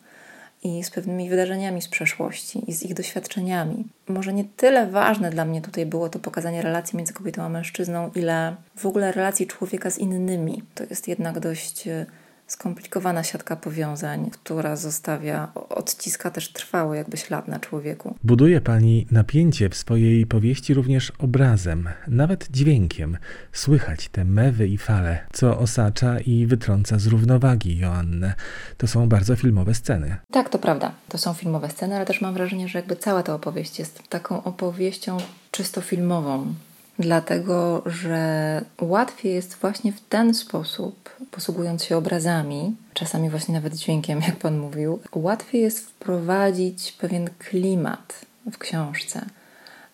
I 0.63 0.85
z 0.85 0.91
pewnymi 0.91 1.29
wydarzeniami 1.29 1.83
z 1.83 1.89
przeszłości 1.89 2.71
i 2.71 2.73
z 2.73 2.83
ich 2.83 2.95
doświadczeniami. 2.95 3.85
Może 4.09 4.33
nie 4.33 4.45
tyle 4.45 4.87
ważne 4.87 5.31
dla 5.31 5.45
mnie 5.45 5.63
tutaj 5.63 5.87
było 5.87 6.09
to 6.09 6.19
pokazanie 6.19 6.63
relacji 6.63 6.97
między 6.97 7.13
kobietą 7.13 7.43
a 7.43 7.49
mężczyzną, 7.49 8.11
ile 8.15 8.57
w 8.77 8.87
ogóle 8.87 9.13
relacji 9.13 9.47
człowieka 9.47 9.91
z 9.91 9.99
innymi. 9.99 10.63
To 10.75 10.85
jest 10.91 11.09
jednak 11.09 11.41
dość 11.41 11.89
e, 11.89 12.07
skomplikowana 12.53 13.25
siatka 13.25 13.57
powiązań, 13.57 14.31
która 14.31 14.77
zostawia, 14.77 15.53
odciska 15.55 16.31
też 16.31 16.53
trwało 16.53 16.95
jakby 16.95 17.17
ślad 17.17 17.49
na 17.49 17.61
człowieku. 17.61 18.17
Buduje 18.25 18.61
pani 18.61 19.07
napięcie 19.11 19.69
w 19.69 19.77
swojej 19.77 20.27
powieści 20.27 20.75
również 20.75 21.13
obrazem, 21.19 21.89
nawet 22.09 22.49
dźwiękiem. 22.51 23.19
Słychać 23.53 24.09
te 24.09 24.25
mewy 24.25 24.69
i 24.69 24.79
fale, 24.79 25.19
co 25.33 25.59
osacza 25.59 26.21
i 26.21 26.47
wytrąca 26.47 26.99
z 26.99 27.07
równowagi 27.07 27.79
Joannę. 27.79 28.35
To 28.77 28.87
są 28.87 29.09
bardzo 29.09 29.37
filmowe 29.37 29.75
sceny. 29.75 30.17
Tak, 30.31 30.49
to 30.49 30.59
prawda. 30.59 30.93
To 31.09 31.19
są 31.19 31.35
filmowe 31.35 31.71
sceny, 31.71 31.97
ale 31.97 32.07
też 32.07 32.21
mam 32.21 32.35
wrażenie, 32.35 32.69
że 32.69 32.79
jakby 32.79 32.97
cała 32.97 33.23
ta 33.23 33.35
opowieść 33.35 33.79
jest 33.79 34.09
taką 34.09 34.45
opowieścią 34.45 35.17
czysto 35.51 35.81
filmową 35.81 36.55
dlatego 36.99 37.83
że 37.87 38.65
łatwiej 38.81 39.35
jest 39.35 39.55
właśnie 39.55 39.93
w 39.93 40.01
ten 40.01 40.35
sposób, 40.35 41.11
posługując 41.31 41.85
się 41.85 41.97
obrazami, 41.97 42.77
czasami 42.95 43.31
właśnie 43.31 43.55
nawet 43.55 43.75
dźwiękiem, 43.75 44.21
jak 44.21 44.37
Pan 44.37 44.59
mówił, 44.59 45.01
łatwiej 45.15 45.63
jest 45.63 45.87
wprowadzić 45.87 46.93
pewien 46.93 47.31
klimat 47.39 48.21
w 48.53 48.59
książce. 48.59 49.25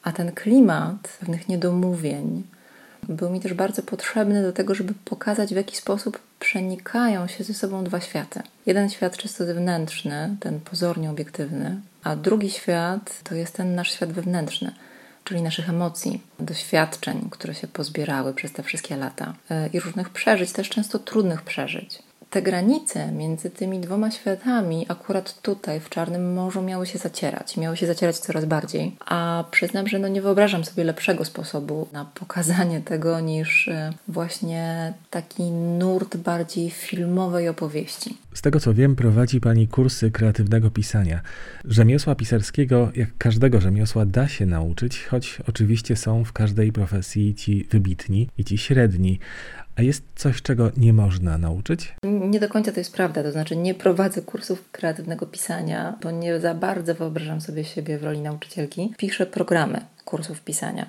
A 0.03 0.13
ten 0.13 0.33
klimat 0.33 1.17
pewnych 1.21 1.49
niedomówień 1.49 2.43
był 3.09 3.31
mi 3.31 3.41
też 3.41 3.55
bardzo 3.55 3.83
potrzebny 3.83 4.43
do 4.43 4.53
tego, 4.53 4.75
żeby 4.75 4.95
pokazać, 5.05 5.53
w 5.53 5.57
jaki 5.57 5.77
sposób 5.77 6.19
przenikają 6.41 7.27
się 7.27 7.45
ze 7.45 7.55
sobą 7.55 7.85
dwa 7.85 8.01
światy. 8.01 8.43
Jeden 8.67 8.91
świat 8.91 9.17
czysto 9.17 9.47
zewnętrzny, 9.47 10.37
ten 10.41 10.61
pozornie 10.61 11.11
obiektywny, 11.11 11.81
a 12.05 12.17
drugi 12.17 12.51
świat 12.51 13.21
to 13.25 13.35
jest 13.35 13.55
ten 13.55 13.75
nasz 13.75 13.93
świat 13.93 14.13
wewnętrzny 14.13 14.73
czyli 15.29 15.43
naszych 15.43 15.69
emocji, 15.69 16.23
doświadczeń, 16.41 17.29
które 17.31 17.55
się 17.55 17.67
pozbierały 17.67 18.35
przez 18.35 18.53
te 18.53 18.63
wszystkie 18.63 18.97
lata 18.97 19.35
e, 19.51 19.69
i 19.73 19.81
różnych 19.81 20.11
przeżyć, 20.11 20.53
też 20.53 20.69
często 20.69 20.99
trudnych 20.99 21.43
przeżyć 21.43 21.99
te 22.31 22.43
granice 22.43 23.13
między 23.13 23.51
tymi 23.51 23.81
dwoma 23.81 24.11
światami 24.11 24.87
akurat 24.89 25.43
tutaj 25.43 25.81
w 25.81 25.89
Czarnym 25.89 26.35
Morzu 26.35 26.63
miały 26.63 26.87
się 26.87 26.99
zacierać, 26.99 27.57
miały 27.57 27.77
się 27.77 27.87
zacierać 27.87 28.19
coraz 28.19 28.45
bardziej. 28.45 28.97
A 29.07 29.45
przyznam, 29.51 29.89
że 29.89 29.99
no 29.99 30.09
nie 30.09 30.23
wyobrażam 30.23 30.65
sobie 30.65 30.85
lepszego 30.85 31.25
sposobu 31.25 31.89
na 31.93 32.05
pokazanie 32.05 32.81
tego 32.81 33.21
niż 33.21 33.69
e, 33.69 33.93
właśnie 34.09 34.93
taki 35.11 35.43
nurt 35.51 36.17
bardziej 36.17 36.71
filmowej 36.71 37.49
opowieści. 37.49 38.17
Z 38.35 38.43
tego 38.43 38.61
co 38.61 38.75
wiem, 38.75 38.97
prowadzi 38.97 39.41
Pani 39.41 39.69
kursy 39.69 40.11
kreatywnego 40.11 40.71
pisania. 40.71 41.21
Rzemiosła 41.65 42.15
pisarskiego, 42.15 42.91
jak 42.97 43.09
każdego 43.19 43.61
rzemiosła, 43.61 44.07
da 44.07 44.29
się 44.29 44.47
nauczyć, 44.47 45.05
choć 45.05 45.39
oczywiście 45.49 45.97
są 45.97 46.25
w 46.25 46.33
każdej 46.33 46.73
profesji 46.73 47.35
ci 47.35 47.67
wybitni 47.71 48.29
i 48.39 48.45
ci 48.45 48.59
średni. 48.59 49.19
A 49.79 49.83
jest 49.83 50.03
coś, 50.17 50.43
czego 50.43 50.71
nie 50.77 50.93
można 50.93 51.39
nauczyć? 51.39 51.95
Nie 52.03 52.41
do 52.41 52.49
końca 52.49 52.73
to 52.73 52.81
jest 52.81 52.93
prawda. 52.93 53.23
To 53.23 53.33
znaczy, 53.33 53.57
nie 53.57 53.75
prowadzę 53.75 54.23
kursów 54.23 54.71
kreatywnego 54.73 55.27
pisania, 55.27 55.99
bo 56.03 56.11
nie 56.11 56.41
za 56.41 56.55
bardzo 56.55 56.95
wyobrażam 56.95 57.41
sobie 57.41 57.65
siebie 57.65 57.99
w 57.99 58.05
roli 58.05 58.21
nauczycielki. 58.21 58.95
Piszę 58.97 59.27
programy 59.27 59.81
kursów 60.05 60.41
pisania. 60.41 60.87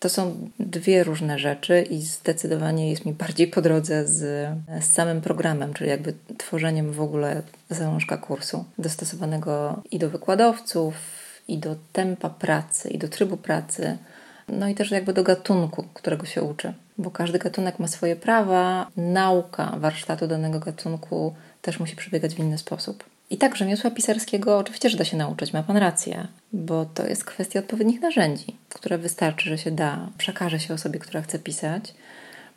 To 0.00 0.08
są 0.08 0.50
dwie 0.60 1.04
różne 1.04 1.38
rzeczy 1.38 1.82
i 1.82 2.02
zdecydowanie 2.02 2.90
jest 2.90 3.04
mi 3.04 3.12
bardziej 3.12 3.46
po 3.46 3.62
drodze 3.62 4.06
z, 4.06 4.48
z 4.80 4.84
samym 4.84 5.20
programem, 5.20 5.74
czyli 5.74 5.90
jakby 5.90 6.14
tworzeniem 6.38 6.92
w 6.92 7.00
ogóle 7.00 7.42
załączka 7.70 8.16
kursu, 8.16 8.64
dostosowanego 8.78 9.82
i 9.90 9.98
do 9.98 10.10
wykładowców, 10.10 10.94
i 11.48 11.58
do 11.58 11.76
tempa 11.92 12.30
pracy, 12.30 12.90
i 12.90 12.98
do 12.98 13.08
trybu 13.08 13.36
pracy, 13.36 13.98
no 14.48 14.68
i 14.68 14.74
też 14.74 14.90
jakby 14.90 15.12
do 15.12 15.22
gatunku, 15.22 15.84
którego 15.94 16.26
się 16.26 16.42
uczy 16.42 16.74
bo 16.98 17.10
każdy 17.10 17.38
gatunek 17.38 17.78
ma 17.78 17.88
swoje 17.88 18.16
prawa, 18.16 18.90
nauka 18.96 19.74
warsztatu 19.76 20.26
danego 20.26 20.60
gatunku 20.60 21.34
też 21.62 21.80
musi 21.80 21.96
przebiegać 21.96 22.34
w 22.34 22.38
inny 22.38 22.58
sposób. 22.58 23.04
I 23.30 23.38
tak 23.38 23.56
rzemiosła 23.56 23.90
pisarskiego 23.90 24.58
oczywiście, 24.58 24.90
że 24.90 24.98
da 24.98 25.04
się 25.04 25.16
nauczyć, 25.16 25.52
ma 25.52 25.62
Pan 25.62 25.76
rację, 25.76 26.28
bo 26.52 26.84
to 26.84 27.06
jest 27.06 27.24
kwestia 27.24 27.60
odpowiednich 27.60 28.00
narzędzi, 28.00 28.56
które 28.68 28.98
wystarczy, 28.98 29.48
że 29.48 29.58
się 29.58 29.70
da, 29.70 30.08
przekaże 30.18 30.60
się 30.60 30.74
osobie, 30.74 30.98
która 30.98 31.22
chce 31.22 31.38
pisać 31.38 31.94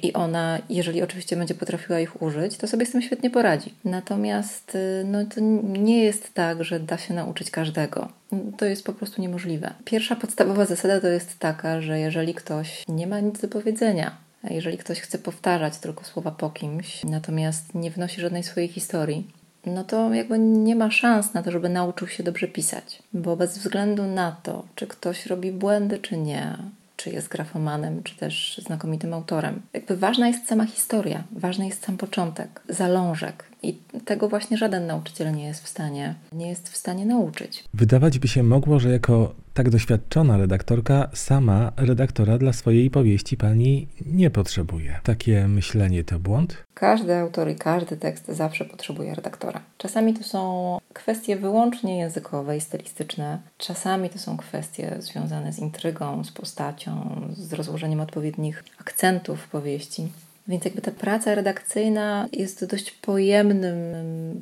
i 0.03 0.13
ona, 0.13 0.59
jeżeli 0.69 1.01
oczywiście 1.01 1.35
będzie 1.35 1.53
potrafiła 1.53 1.99
ich 1.99 2.21
użyć, 2.21 2.57
to 2.57 2.67
sobie 2.67 2.85
z 2.85 2.91
tym 2.91 3.01
świetnie 3.01 3.29
poradzi. 3.29 3.73
Natomiast 3.85 4.75
y, 4.75 5.03
no, 5.05 5.25
to 5.25 5.41
nie 5.61 6.03
jest 6.03 6.33
tak, 6.33 6.63
że 6.63 6.79
da 6.79 6.97
się 6.97 7.13
nauczyć 7.13 7.51
każdego. 7.51 8.09
To 8.57 8.65
jest 8.65 8.85
po 8.85 8.93
prostu 8.93 9.21
niemożliwe. 9.21 9.73
Pierwsza 9.85 10.15
podstawowa 10.15 10.65
zasada 10.65 11.01
to 11.01 11.07
jest 11.07 11.39
taka, 11.39 11.81
że 11.81 11.99
jeżeli 11.99 12.33
ktoś 12.33 12.83
nie 12.87 13.07
ma 13.07 13.19
nic 13.19 13.41
do 13.41 13.47
powiedzenia, 13.47 14.17
jeżeli 14.49 14.77
ktoś 14.77 14.99
chce 14.99 15.17
powtarzać 15.17 15.77
tylko 15.77 16.03
słowa 16.03 16.31
po 16.31 16.49
kimś, 16.49 17.03
natomiast 17.03 17.75
nie 17.75 17.91
wnosi 17.91 18.21
żadnej 18.21 18.43
swojej 18.43 18.69
historii, 18.69 19.27
no 19.65 19.83
to 19.83 20.13
jakby 20.13 20.39
nie 20.39 20.75
ma 20.75 20.91
szans 20.91 21.33
na 21.33 21.43
to, 21.43 21.51
żeby 21.51 21.69
nauczył 21.69 22.07
się 22.07 22.23
dobrze 22.23 22.47
pisać. 22.47 23.03
Bo 23.13 23.35
bez 23.35 23.57
względu 23.57 24.03
na 24.03 24.35
to, 24.43 24.65
czy 24.75 24.87
ktoś 24.87 25.25
robi 25.25 25.51
błędy, 25.51 25.99
czy 25.99 26.17
nie, 26.17 26.57
czy 27.03 27.09
jest 27.09 27.27
grafomanem, 27.27 28.03
czy 28.03 28.17
też 28.17 28.61
znakomitym 28.65 29.13
autorem. 29.13 29.61
Jakby 29.73 29.97
ważna 29.97 30.27
jest 30.27 30.47
sama 30.47 30.65
historia, 30.65 31.23
ważny 31.31 31.65
jest 31.65 31.85
sam 31.85 31.97
początek, 31.97 32.61
zalążek. 32.69 33.45
I 33.63 33.77
tego 34.05 34.29
właśnie 34.29 34.57
żaden 34.57 34.87
nauczyciel 34.87 35.35
nie 35.35 35.45
jest 35.45 35.63
w 35.63 35.67
stanie, 35.67 36.15
nie 36.31 36.49
jest 36.49 36.69
w 36.69 36.75
stanie 36.75 37.05
nauczyć. 37.05 37.63
Wydawać 37.73 38.19
by 38.19 38.27
się 38.27 38.43
mogło, 38.43 38.79
że 38.79 38.89
jako 38.89 39.35
tak 39.53 39.69
doświadczona 39.69 40.37
redaktorka 40.37 41.09
sama 41.13 41.71
redaktora 41.77 42.37
dla 42.37 42.53
swojej 42.53 42.89
powieści 42.89 43.37
pani 43.37 43.87
nie 44.05 44.29
potrzebuje. 44.29 44.99
Takie 45.03 45.47
myślenie 45.47 46.03
to 46.03 46.19
błąd? 46.19 46.57
Każdy 46.73 47.15
autor 47.15 47.49
i 47.49 47.55
każdy 47.55 47.97
tekst 47.97 48.27
zawsze 48.27 48.65
potrzebuje 48.65 49.15
redaktora. 49.15 49.61
Czasami 49.77 50.13
to 50.13 50.23
są 50.23 50.77
kwestie 50.93 51.35
wyłącznie 51.35 51.99
językowe 51.99 52.57
i 52.57 52.61
stylistyczne, 52.61 53.39
czasami 53.57 54.09
to 54.09 54.19
są 54.19 54.37
kwestie 54.37 54.95
związane 54.99 55.53
z 55.53 55.59
intrygą, 55.59 56.23
z 56.23 56.31
postacią, 56.31 57.21
z 57.33 57.53
rozłożeniem 57.53 57.99
odpowiednich 57.99 58.63
akcentów 58.79 59.47
powieści. 59.47 60.07
Więc 60.47 60.65
jakby 60.65 60.81
ta 60.81 60.91
praca 60.91 61.35
redakcyjna 61.35 62.27
jest 62.33 62.65
dość 62.65 62.91
pojemnym 62.91 63.75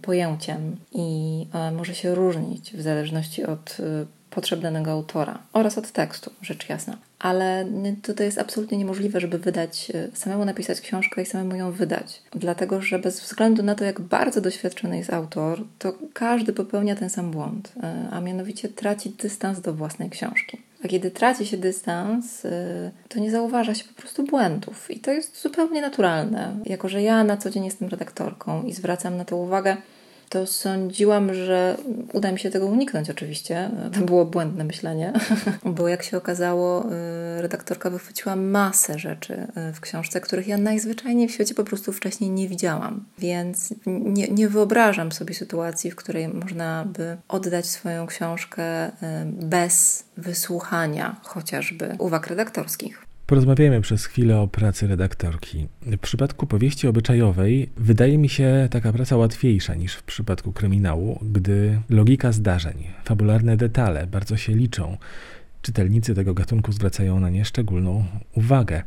pojęciem 0.01 0.75
i 0.91 1.45
e, 1.53 1.71
może 1.71 1.95
się 1.95 2.15
różnić 2.15 2.73
w 2.73 2.81
zależności 2.81 3.45
od 3.45 3.77
e, 3.79 4.18
potrzeb 4.39 4.59
danego 4.59 4.91
autora 4.91 5.39
oraz 5.53 5.77
od 5.77 5.91
tekstu, 5.91 6.31
rzecz 6.41 6.69
jasna. 6.69 6.97
Ale 7.19 7.65
to 8.15 8.23
jest 8.23 8.37
absolutnie 8.37 8.77
niemożliwe, 8.77 9.19
żeby 9.19 9.39
wydać, 9.39 9.91
e, 9.93 10.17
samemu 10.17 10.45
napisać 10.45 10.81
książkę 10.81 11.21
i 11.21 11.25
samemu 11.25 11.55
ją 11.55 11.71
wydać. 11.71 12.21
Dlatego, 12.31 12.81
że 12.81 12.99
bez 12.99 13.21
względu 13.21 13.63
na 13.63 13.75
to, 13.75 13.83
jak 13.83 14.01
bardzo 14.01 14.41
doświadczony 14.41 14.97
jest 14.97 15.13
autor, 15.13 15.63
to 15.79 15.93
każdy 16.13 16.53
popełnia 16.53 16.95
ten 16.95 17.09
sam 17.09 17.31
błąd, 17.31 17.73
a 18.11 18.21
mianowicie 18.21 18.69
traci 18.69 19.09
dystans 19.09 19.61
do 19.61 19.73
własnej 19.73 20.09
książki. 20.09 20.57
A 20.85 20.87
kiedy 20.87 21.11
traci 21.11 21.45
się 21.45 21.57
dystans, 21.57 22.45
y, 22.45 22.51
to 23.07 23.19
nie 23.19 23.31
zauważa 23.31 23.75
się 23.75 23.83
po 23.83 24.01
prostu 24.01 24.23
błędów. 24.23 24.91
I 24.91 24.99
to 24.99 25.11
jest 25.11 25.41
zupełnie 25.41 25.81
naturalne. 25.81 26.55
Jako, 26.65 26.89
że 26.89 27.01
ja 27.01 27.23
na 27.23 27.37
co 27.37 27.49
dzień 27.49 27.65
jestem 27.65 27.89
redaktorką 27.89 28.63
i 28.63 28.73
zwracam 28.73 29.17
na 29.17 29.25
to 29.25 29.37
uwagę, 29.37 29.77
to 30.29 30.47
sądziłam, 30.47 31.33
że 31.33 31.77
uda 32.13 32.31
mi 32.31 32.39
się 32.39 32.49
tego 32.49 32.65
uniknąć 32.65 33.09
oczywiście. 33.09 33.71
To 33.93 34.01
było 34.01 34.25
błędne 34.25 34.63
myślenie, 34.63 35.13
bo 35.65 35.87
jak 35.87 36.03
się 36.03 36.17
okazało, 36.17 36.85
y, 36.85 37.41
redaktorka 37.41 37.89
wychwyciła 37.89 38.35
masę 38.35 38.99
rzeczy 38.99 39.33
y, 39.33 39.73
w 39.73 39.79
książce, 39.79 40.21
których 40.21 40.47
ja 40.47 40.57
najzwyczajniej 40.57 41.27
w 41.27 41.31
świecie 41.31 41.55
po 41.55 41.63
prostu 41.63 41.93
wcześniej 41.93 42.29
nie 42.29 42.47
widziałam. 42.47 43.05
Więc 43.19 43.73
nie, 43.85 44.27
nie 44.27 44.49
wyobrażam 44.49 45.11
sobie 45.11 45.33
sytuacji, 45.33 45.91
w 45.91 45.95
której 45.95 46.27
można 46.27 46.85
by 46.85 47.17
oddać 47.27 47.65
swoją 47.65 48.07
książkę 48.07 48.87
y, 48.87 48.91
bez 49.25 50.03
wysłuchania 50.17 51.15
chociażby 51.23 51.95
uwag 51.99 52.27
redaktorskich. 52.27 53.08
Porozmawiajmy 53.29 53.81
przez 53.81 54.05
chwilę 54.05 54.39
o 54.39 54.47
pracy 54.47 54.87
redaktorki. 54.87 55.67
W 55.81 55.97
przypadku 55.97 56.47
powieści 56.47 56.87
obyczajowej 56.87 57.69
wydaje 57.77 58.17
mi 58.17 58.29
się 58.29 58.67
taka 58.71 58.93
praca 58.93 59.17
łatwiejsza 59.17 59.75
niż 59.75 59.93
w 59.93 60.03
przypadku 60.03 60.51
kryminału, 60.51 61.19
gdy 61.21 61.79
logika 61.89 62.31
zdarzeń, 62.31 62.87
fabularne 63.03 63.57
detale 63.57 64.07
bardzo 64.07 64.37
się 64.37 64.55
liczą. 64.55 64.97
Czytelnicy 65.61 66.15
tego 66.15 66.33
gatunku 66.33 66.71
zwracają 66.71 67.19
na 67.19 67.29
nie 67.29 67.45
szczególną 67.45 68.05
uwagę. 68.35 68.83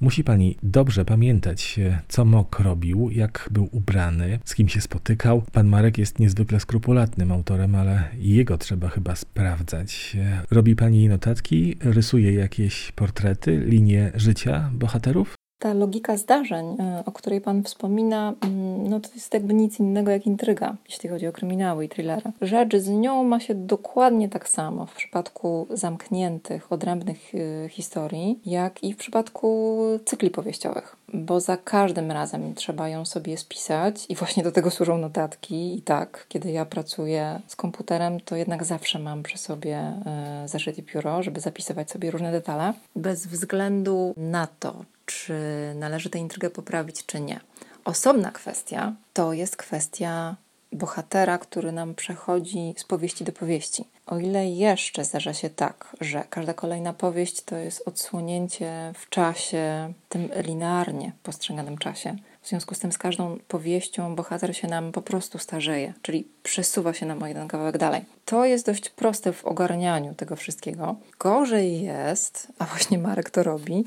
Musi 0.00 0.24
pani 0.24 0.56
dobrze 0.62 1.04
pamiętać, 1.04 1.80
co 2.08 2.24
Mok 2.24 2.60
robił, 2.60 3.10
jak 3.10 3.48
był 3.52 3.68
ubrany, 3.72 4.38
z 4.44 4.54
kim 4.54 4.68
się 4.68 4.80
spotykał. 4.80 5.42
Pan 5.52 5.66
Marek 5.66 5.98
jest 5.98 6.18
niezwykle 6.18 6.60
skrupulatnym 6.60 7.32
autorem, 7.32 7.74
ale 7.74 8.08
jego 8.18 8.58
trzeba 8.58 8.88
chyba 8.88 9.16
sprawdzać. 9.16 10.16
Robi 10.50 10.76
pani 10.76 11.08
notatki, 11.08 11.76
rysuje 11.80 12.32
jakieś 12.32 12.92
portrety, 12.92 13.58
linie 13.66 14.12
życia 14.14 14.70
bohaterów? 14.74 15.39
Ta 15.60 15.74
logika 15.74 16.16
zdarzeń, 16.16 16.76
e, 16.80 17.02
o 17.06 17.12
której 17.12 17.40
Pan 17.40 17.62
wspomina, 17.62 18.34
mm, 18.40 18.88
no 18.88 19.00
to 19.00 19.08
jest 19.14 19.34
jakby 19.34 19.54
nic 19.54 19.80
innego 19.80 20.10
jak 20.10 20.26
intryga, 20.26 20.76
jeśli 20.88 21.08
chodzi 21.08 21.26
o 21.26 21.32
kryminały 21.32 21.84
i 21.84 21.88
thrillery. 21.88 22.32
Rzecz 22.40 22.76
z 22.76 22.88
nią 22.88 23.24
ma 23.24 23.40
się 23.40 23.54
dokładnie 23.54 24.28
tak 24.28 24.48
samo 24.48 24.86
w 24.86 24.94
przypadku 24.94 25.66
zamkniętych, 25.70 26.72
odrębnych 26.72 27.18
e, 27.34 27.68
historii, 27.68 28.40
jak 28.46 28.84
i 28.84 28.92
w 28.92 28.96
przypadku 28.96 29.78
cykli 30.04 30.30
powieściowych, 30.30 30.96
bo 31.14 31.40
za 31.40 31.56
każdym 31.56 32.10
razem 32.10 32.54
trzeba 32.54 32.88
ją 32.88 33.04
sobie 33.04 33.36
spisać 33.36 34.06
i 34.08 34.14
właśnie 34.14 34.42
do 34.42 34.52
tego 34.52 34.70
służą 34.70 34.98
notatki. 34.98 35.78
I 35.78 35.82
tak, 35.82 36.26
kiedy 36.28 36.50
ja 36.50 36.64
pracuję 36.64 37.40
z 37.46 37.56
komputerem, 37.56 38.20
to 38.20 38.36
jednak 38.36 38.64
zawsze 38.64 38.98
mam 38.98 39.22
przy 39.22 39.38
sobie 39.38 39.76
e, 39.76 40.42
zeszyt 40.46 40.78
i 40.78 40.82
pióro, 40.82 41.22
żeby 41.22 41.40
zapisywać 41.40 41.90
sobie 41.90 42.10
różne 42.10 42.32
detale, 42.32 42.72
bez 42.96 43.26
względu 43.26 44.14
na 44.16 44.48
to, 44.60 44.74
czy 45.10 45.34
należy 45.74 46.10
tę 46.10 46.18
intrygę 46.18 46.50
poprawić, 46.50 47.06
czy 47.06 47.20
nie. 47.20 47.40
Osobna 47.84 48.30
kwestia 48.30 48.92
to 49.12 49.32
jest 49.32 49.56
kwestia 49.56 50.36
bohatera, 50.72 51.38
który 51.38 51.72
nam 51.72 51.94
przechodzi 51.94 52.74
z 52.76 52.84
powieści 52.84 53.24
do 53.24 53.32
powieści. 53.32 53.84
O 54.06 54.18
ile 54.18 54.46
jeszcze 54.46 55.04
zdarza 55.04 55.34
się 55.34 55.50
tak, 55.50 55.96
że 56.00 56.24
każda 56.30 56.54
kolejna 56.54 56.92
powieść 56.92 57.42
to 57.44 57.56
jest 57.56 57.88
odsłonięcie 57.88 58.92
w 58.94 59.08
czasie, 59.08 59.92
tym 60.08 60.28
linearnie 60.36 61.12
postrzeganym 61.22 61.78
czasie. 61.78 62.16
W 62.42 62.48
związku 62.48 62.74
z 62.74 62.78
tym 62.78 62.92
z 62.92 62.98
każdą 62.98 63.38
powieścią 63.48 64.16
bohater 64.16 64.56
się 64.56 64.68
nam 64.68 64.92
po 64.92 65.02
prostu 65.02 65.38
starzeje, 65.38 65.94
czyli 66.02 66.28
przesuwa 66.42 66.94
się 66.94 67.06
nam 67.06 67.22
o 67.22 67.26
jeden 67.26 67.48
kawałek 67.48 67.78
dalej. 67.78 68.04
To 68.24 68.44
jest 68.44 68.66
dość 68.66 68.90
proste 68.90 69.32
w 69.32 69.44
ogarnianiu 69.44 70.14
tego 70.14 70.36
wszystkiego. 70.36 70.96
Gorzej 71.18 71.82
jest, 71.82 72.48
a 72.58 72.64
właśnie 72.64 72.98
Marek 72.98 73.30
to 73.30 73.42
robi, 73.42 73.84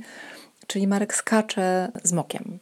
czyli 0.67 0.88
Marek 0.88 1.15
skacze 1.15 1.91
z 2.04 2.13
mokiem. 2.13 2.60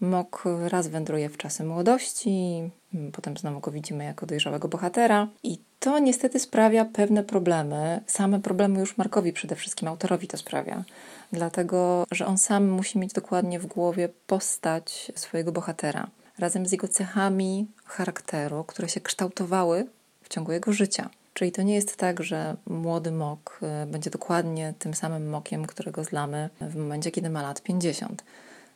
Mok 0.00 0.44
raz 0.68 0.88
wędruje 0.88 1.28
w 1.28 1.36
czasy 1.36 1.64
młodości, 1.64 2.70
potem 3.12 3.36
znowu 3.36 3.60
go 3.60 3.70
widzimy 3.70 4.04
jako 4.04 4.26
dojrzałego 4.26 4.68
bohatera, 4.68 5.28
i 5.42 5.58
to 5.80 5.98
niestety 5.98 6.38
sprawia 6.38 6.84
pewne 6.84 7.24
problemy. 7.24 8.00
Same 8.06 8.40
problemy 8.40 8.80
już 8.80 8.98
Markowi 8.98 9.32
przede 9.32 9.56
wszystkim, 9.56 9.88
autorowi 9.88 10.28
to 10.28 10.36
sprawia, 10.36 10.84
dlatego 11.32 12.04
że 12.10 12.26
on 12.26 12.38
sam 12.38 12.68
musi 12.68 12.98
mieć 12.98 13.12
dokładnie 13.12 13.60
w 13.60 13.66
głowie 13.66 14.08
postać 14.26 15.12
swojego 15.14 15.52
bohatera, 15.52 16.06
razem 16.38 16.66
z 16.66 16.72
jego 16.72 16.88
cechami 16.88 17.66
charakteru, 17.84 18.64
które 18.64 18.88
się 18.88 19.00
kształtowały 19.00 19.86
w 20.22 20.28
ciągu 20.28 20.52
jego 20.52 20.72
życia. 20.72 21.10
Czyli 21.38 21.52
to 21.52 21.62
nie 21.62 21.74
jest 21.74 21.96
tak, 21.96 22.22
że 22.22 22.56
młody 22.66 23.12
mok 23.12 23.60
y, 23.82 23.86
będzie 23.86 24.10
dokładnie 24.10 24.74
tym 24.78 24.94
samym 24.94 25.30
mokiem, 25.30 25.66
którego 25.66 26.04
zlamy 26.04 26.50
w 26.60 26.76
momencie, 26.76 27.10
kiedy 27.10 27.30
ma 27.30 27.42
lat 27.42 27.62
50. 27.62 28.24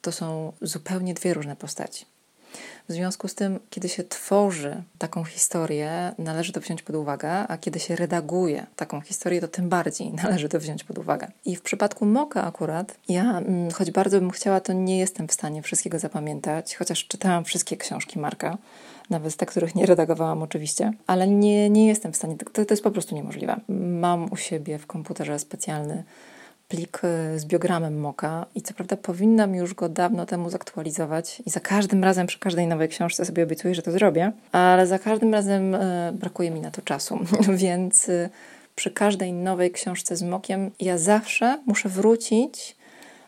To 0.02 0.12
są 0.12 0.52
zupełnie 0.60 1.14
dwie 1.14 1.34
różne 1.34 1.56
postaci. 1.56 2.06
W 2.88 2.92
związku 2.92 3.28
z 3.28 3.34
tym, 3.34 3.60
kiedy 3.70 3.88
się 3.88 4.04
tworzy 4.04 4.82
taką 4.98 5.24
historię, 5.24 6.12
należy 6.18 6.52
to 6.52 6.60
wziąć 6.60 6.82
pod 6.82 6.96
uwagę, 6.96 7.30
a 7.30 7.58
kiedy 7.58 7.80
się 7.80 7.96
redaguje 7.96 8.66
taką 8.76 9.00
historię, 9.00 9.40
to 9.40 9.48
tym 9.48 9.68
bardziej 9.68 10.12
należy 10.22 10.48
to 10.48 10.60
wziąć 10.60 10.84
pod 10.84 10.98
uwagę. 10.98 11.30
I 11.44 11.56
w 11.56 11.62
przypadku 11.62 12.06
Moka 12.06 12.44
akurat, 12.44 12.94
ja, 13.08 13.38
mm, 13.38 13.70
choć 13.70 13.90
bardzo 13.90 14.20
bym 14.20 14.30
chciała, 14.30 14.60
to 14.60 14.72
nie 14.72 14.98
jestem 14.98 15.28
w 15.28 15.32
stanie 15.32 15.62
wszystkiego 15.62 15.98
zapamiętać, 15.98 16.76
chociaż 16.76 17.06
czytałam 17.06 17.44
wszystkie 17.44 17.76
książki 17.76 18.18
Marka, 18.18 18.58
nawet 19.10 19.36
te, 19.36 19.46
których 19.46 19.74
nie 19.74 19.86
redagowałam 19.86 20.42
oczywiście, 20.42 20.92
ale 21.06 21.28
nie, 21.28 21.70
nie 21.70 21.86
jestem 21.86 22.12
w 22.12 22.16
stanie, 22.16 22.36
to, 22.36 22.64
to 22.64 22.74
jest 22.74 22.84
po 22.84 22.90
prostu 22.90 23.14
niemożliwe. 23.14 23.60
Mam 24.00 24.32
u 24.32 24.36
siebie 24.36 24.78
w 24.78 24.86
komputerze 24.86 25.38
specjalny 25.38 26.04
plik 26.68 27.00
y, 27.04 27.38
z 27.38 27.44
biogramem 27.44 28.00
Moka 28.00 28.46
i 28.54 28.62
co 28.62 28.74
prawda 28.74 28.96
powinnam 28.96 29.54
już 29.54 29.74
go 29.74 29.88
dawno 29.88 30.26
temu 30.26 30.50
zaktualizować 30.50 31.42
i 31.46 31.50
za 31.50 31.60
każdym 31.60 32.04
razem 32.04 32.26
przy 32.26 32.38
każdej 32.38 32.66
nowej 32.66 32.88
książce 32.88 33.24
sobie 33.24 33.42
obiecuję, 33.42 33.74
że 33.74 33.82
to 33.82 33.92
zrobię, 33.92 34.32
ale 34.52 34.86
za 34.86 34.98
każdym 34.98 35.32
razem 35.34 35.74
y, 35.74 36.12
brakuje 36.12 36.50
mi 36.50 36.60
na 36.60 36.70
to 36.70 36.82
czasu, 36.82 37.18
więc 37.64 38.08
y, 38.08 38.30
przy 38.74 38.90
każdej 38.90 39.32
nowej 39.32 39.70
książce 39.70 40.16
z 40.16 40.22
Mokiem 40.22 40.70
ja 40.80 40.98
zawsze 40.98 41.58
muszę 41.66 41.88
wrócić 41.88 42.76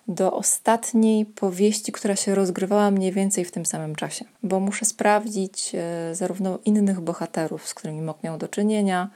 do 0.08 0.32
ostatniej 0.32 1.26
powieści, 1.26 1.92
która 1.92 2.16
się 2.16 2.34
rozgrywała 2.34 2.90
mniej 2.90 3.12
więcej 3.12 3.44
w 3.44 3.52
tym 3.52 3.66
samym 3.66 3.94
czasie, 3.94 4.24
bo 4.42 4.60
muszę 4.60 4.84
sprawdzić 4.84 5.72
zarówno 6.12 6.58
innych 6.64 7.00
bohaterów, 7.00 7.68
z 7.68 7.74
którymi 7.74 8.12
miał 8.24 8.38
do 8.38 8.48
czynienia, 8.48 9.10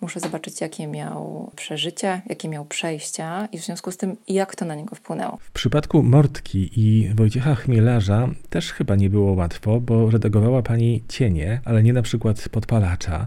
Muszę 0.00 0.20
zobaczyć, 0.20 0.60
jakie 0.60 0.86
miał 0.86 1.50
przeżycia, 1.56 2.22
jakie 2.26 2.48
miał 2.48 2.64
przejścia 2.64 3.48
i 3.52 3.58
w 3.58 3.64
związku 3.64 3.90
z 3.90 3.96
tym, 3.96 4.16
jak 4.28 4.56
to 4.56 4.64
na 4.64 4.74
niego 4.74 4.96
wpłynęło. 4.96 5.38
W 5.40 5.50
przypadku 5.50 6.02
Mortki 6.02 6.70
i 6.76 7.14
Wojciecha 7.14 7.54
Chmielarza 7.54 8.28
też 8.50 8.72
chyba 8.72 8.96
nie 8.96 9.10
było 9.10 9.32
łatwo, 9.32 9.80
bo 9.80 10.10
redagowała 10.10 10.62
pani 10.62 11.04
cienie, 11.08 11.60
ale 11.64 11.82
nie 11.82 11.92
na 11.92 12.02
przykład 12.02 12.48
podpalacza. 12.48 13.26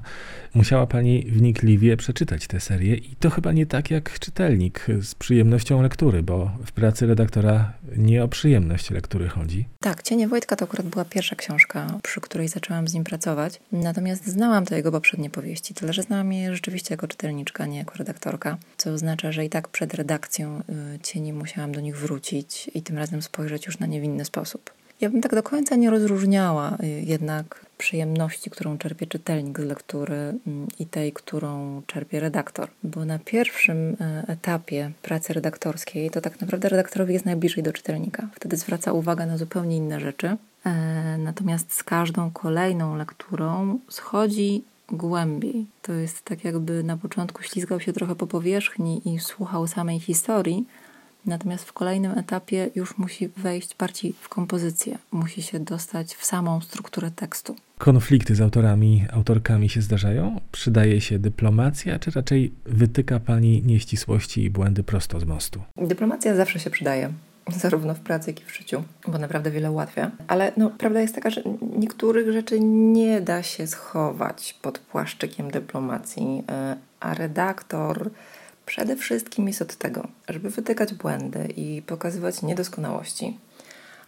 Musiała 0.54 0.88
pani 0.88 1.24
wnikliwie 1.24 1.98
przeczytać 1.98 2.48
tę 2.48 2.60
serię 2.60 2.96
i 2.96 3.16
to 3.16 3.30
chyba 3.30 3.52
nie 3.52 3.66
tak 3.66 3.92
jak 3.92 4.20
czytelnik 4.20 4.88
z 5.02 5.16
przyjemnością 5.16 5.82
lektury, 5.82 6.24
bo 6.24 6.52
w 6.66 6.72
pracy 6.72 7.08
redaktora 7.08 7.74
nie 7.98 8.24
o 8.24 8.28
przyjemność 8.28 8.92
lektury 8.92 9.28
chodzi. 9.28 9.66
Tak, 9.80 10.04
Cienie 10.04 10.28
Wojtka 10.28 10.56
to 10.56 10.66
akurat 10.66 10.88
była 10.88 11.06
pierwsza 11.06 11.36
książka, 11.36 12.00
przy 12.04 12.22
której 12.22 12.48
zaczęłam 12.48 12.88
z 12.88 12.94
nim 12.94 13.04
pracować. 13.04 13.60
Natomiast 13.72 14.28
znałam 14.28 14.66
te 14.66 14.76
jego 14.76 14.92
poprzednie 14.92 15.30
powieści, 15.30 15.74
tyle 15.74 15.94
że 15.94 16.04
znałam 16.04 16.34
je 16.34 16.56
rzeczywiście 16.64 16.94
jako 16.94 17.08
czytelniczka, 17.08 17.66
nie 17.66 17.78
jako 17.78 17.96
redaktorka, 17.96 18.58
co 18.78 18.92
oznacza, 18.92 19.32
że 19.32 19.46
i 19.46 19.50
tak 19.50 19.68
przed 19.68 19.94
redakcją 19.94 20.62
y, 20.96 21.00
Cieni 21.00 21.34
musiałam 21.34 21.72
do 21.72 21.82
nich 21.82 21.98
wrócić 21.98 22.72
i 22.74 22.82
tym 22.82 22.98
razem 22.98 23.22
spojrzeć 23.22 23.66
już 23.66 23.80
na 23.80 23.86
nie 23.88 24.02
w 24.02 24.04
inny 24.04 24.26
sposób. 24.26 24.72
Ja 25.02 25.10
bym 25.10 25.22
tak 25.22 25.36
do 25.36 25.44
końca 25.44 25.76
nie 25.76 25.90
rozróżniała 25.90 26.78
y, 26.84 26.88
jednak 26.88 27.66
przyjemności, 27.78 28.50
którą 28.50 28.78
czerpie 28.78 29.08
czytelnik 29.08 29.60
z 29.60 29.64
lektury 29.64 30.16
mm, 30.16 30.68
i 30.80 30.86
tej, 30.86 31.14
którą 31.14 31.82
czerpie 31.88 32.20
redaktor. 32.20 32.70
Bo 32.84 33.06
na 33.06 33.20
pierwszym 33.20 33.78
y, 33.92 33.98
etapie 34.28 34.92
pracy 35.02 35.34
redaktorskiej 35.34 36.10
to 36.10 36.22
tak 36.22 36.42
naprawdę 36.42 36.70
redaktorowi 36.70 37.14
jest 37.14 37.26
najbliżej 37.26 37.64
do 37.64 37.74
czytelnika. 37.74 38.28
Wtedy 38.36 38.58
zwraca 38.58 38.94
uwagę 38.94 39.26
na 39.26 39.38
zupełnie 39.38 39.78
inne 39.78 40.00
rzeczy. 40.00 40.38
E, 40.66 41.18
natomiast 41.18 41.74
z 41.74 41.84
każdą 41.84 42.32
kolejną 42.32 42.96
lekturą 42.96 43.80
schodzi 43.90 44.64
głębiej. 44.94 45.66
To 45.82 45.94
jest 45.94 46.22
tak, 46.22 46.44
jakby 46.44 46.84
na 46.84 46.98
początku 46.98 47.44
ślizgał 47.44 47.80
się 47.80 47.94
trochę 47.94 48.16
po 48.16 48.28
powierzchni 48.28 49.02
i 49.06 49.20
słuchał 49.20 49.68
samej 49.68 50.00
historii, 50.00 50.66
natomiast 51.26 51.66
w 51.66 51.74
kolejnym 51.74 52.18
etapie 52.18 52.70
już 52.76 52.98
musi 52.98 53.28
wejść 53.28 53.76
bardziej 53.78 54.14
w 54.22 54.30
kompozycję, 54.30 54.98
musi 55.12 55.42
się 55.42 55.60
dostać 55.60 56.16
w 56.16 56.26
samą 56.26 56.62
strukturę 56.62 57.12
tekstu. 57.12 57.56
Konflikty 57.78 58.36
z 58.36 58.42
autorami, 58.42 59.06
autorkami 59.12 59.70
się 59.70 59.82
zdarzają? 59.82 60.42
Przydaje 60.52 61.02
się 61.02 61.20
dyplomacja, 61.20 62.00
czy 62.00 62.12
raczej 62.12 62.54
wytyka 62.66 63.20
pani 63.20 63.64
nieścisłości 63.66 64.44
i 64.44 64.50
błędy 64.50 64.84
prosto 64.84 65.20
z 65.20 65.26
mostu? 65.26 65.62
Dyplomacja 65.78 66.36
zawsze 66.36 66.60
się 66.60 66.70
przydaje 66.70 67.14
zarówno 67.52 67.94
w 67.94 68.00
pracy, 68.00 68.32
jak 68.32 68.42
i 68.42 68.46
w 68.46 68.56
życiu, 68.56 68.84
bo 69.08 69.18
naprawdę 69.18 69.52
wiele 69.52 69.72
ułatwia. 69.72 70.12
Ale 70.28 70.52
no, 70.58 70.70
prawda 70.70 71.02
jest 71.02 71.16
taka, 71.16 71.30
że 71.30 71.42
niektórych 71.78 72.32
rzeczy 72.32 72.60
nie 72.60 73.22
da 73.22 73.44
się 73.44 73.68
schować 73.68 74.60
pod 74.62 74.80
płaszczykiem 74.80 75.52
dyplomacji, 75.52 76.44
e, 76.52 76.76
a 77.00 77.14
redaktor 77.14 78.10
przede 78.66 78.96
wszystkim 78.96 79.48
jest 79.48 79.62
od 79.62 79.76
tego, 79.76 80.08
żeby 80.30 80.50
wytykać 80.50 80.94
błędy 80.94 81.48
i 81.56 81.82
pokazywać 81.82 82.42
niedoskonałości 82.42 83.38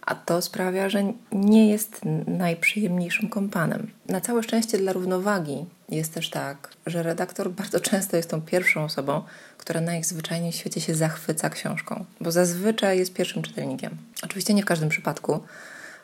a 0.06 0.14
to 0.14 0.42
sprawia, 0.42 0.88
że 0.88 1.12
nie 1.32 1.70
jest 1.70 2.00
najprzyjemniejszym 2.26 3.28
kompanem. 3.28 3.90
Na 4.08 4.20
całe 4.20 4.42
szczęście 4.42 4.78
dla 4.78 4.92
równowagi 4.92 5.64
jest 5.88 6.14
też 6.14 6.30
tak, 6.30 6.70
że 6.86 7.02
redaktor 7.02 7.50
bardzo 7.50 7.80
często 7.80 8.16
jest 8.16 8.30
tą 8.30 8.42
pierwszą 8.42 8.84
osobą, 8.84 9.22
która 9.58 9.80
najzwyczajniej 9.80 10.52
w 10.52 10.56
świecie 10.56 10.80
się 10.80 10.94
zachwyca 10.94 11.50
książką, 11.50 12.04
bo 12.20 12.30
zazwyczaj 12.30 12.98
jest 12.98 13.14
pierwszym 13.14 13.42
czytelnikiem. 13.42 13.96
Oczywiście 14.22 14.54
nie 14.54 14.62
w 14.62 14.66
każdym 14.66 14.88
przypadku. 14.88 15.40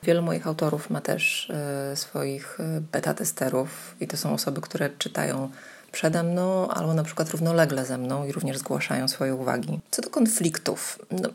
Wielu 0.03 0.23
moich 0.23 0.47
autorów 0.47 0.91
ma 0.91 1.01
też 1.01 1.51
y, 1.93 1.97
swoich 1.97 2.61
e, 2.61 2.81
beta 2.93 3.15
testerów 3.15 3.97
i 4.01 4.07
to 4.07 4.17
są 4.17 4.35
osoby, 4.35 4.61
które 4.61 4.91
czytają 4.99 5.51
przede 5.93 6.23
mną 6.23 6.69
albo 6.69 6.95
na 6.95 7.05
przykład 7.05 7.31
równolegle 7.31 7.87
ze 7.87 7.99
mną 7.99 8.27
i 8.27 8.33
również 8.33 8.59
zgłaszają 8.59 9.09
swoje 9.09 9.35
uwagi. 9.35 9.81
Co 9.91 10.03
do 10.03 10.11
konfliktów, 10.11 10.99
no, 11.11 11.29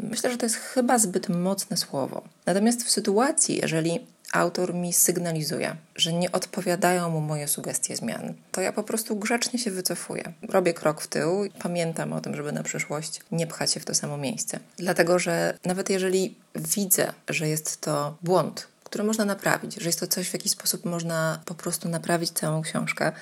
myślę, 0.00 0.30
że 0.30 0.38
to 0.38 0.46
jest 0.46 0.56
chyba 0.56 0.98
zbyt 0.98 1.28
mocne 1.28 1.76
słowo. 1.76 2.22
Natomiast 2.46 2.84
w 2.84 2.90
sytuacji, 2.90 3.56
jeżeli 3.62 4.00
autor 4.32 4.74
mi 4.74 4.92
sygnalizuje, 4.92 5.76
że 5.96 6.12
nie 6.12 6.32
odpowiadają 6.32 7.10
mu 7.10 7.20
moje 7.20 7.48
sugestie 7.48 7.96
zmian, 7.96 8.34
to 8.52 8.60
ja 8.60 8.72
po 8.72 8.82
prostu 8.82 9.16
grzecznie 9.16 9.58
się 9.58 9.70
wycofuję. 9.70 10.32
Robię 10.48 10.74
krok 10.74 11.00
w 11.00 11.08
tył 11.08 11.48
pamiętam 11.62 12.12
o 12.12 12.20
tym, 12.20 12.36
żeby 12.36 12.52
na 12.52 12.62
przyszłość 12.62 13.20
nie 13.32 13.46
pchać 13.46 13.72
się 13.72 13.80
w 13.80 13.84
to 13.84 13.94
samo 13.94 14.16
miejsce. 14.16 14.60
Dlatego, 14.76 15.18
że 15.18 15.58
nawet 15.64 15.90
jeżeli 15.90 16.34
widzę, 16.54 17.12
że 17.28 17.48
jest 17.48 17.80
to 17.80 18.16
błąd, 18.22 18.68
który 18.84 19.04
można 19.04 19.24
naprawić, 19.24 19.74
że 19.74 19.88
jest 19.88 20.00
to 20.00 20.06
coś, 20.06 20.28
w 20.28 20.32
jaki 20.32 20.48
sposób 20.48 20.84
można 20.84 21.40
po 21.44 21.54
prostu 21.54 21.88
naprawić 21.88 22.30
całą 22.30 22.62
książkę, 22.62 23.12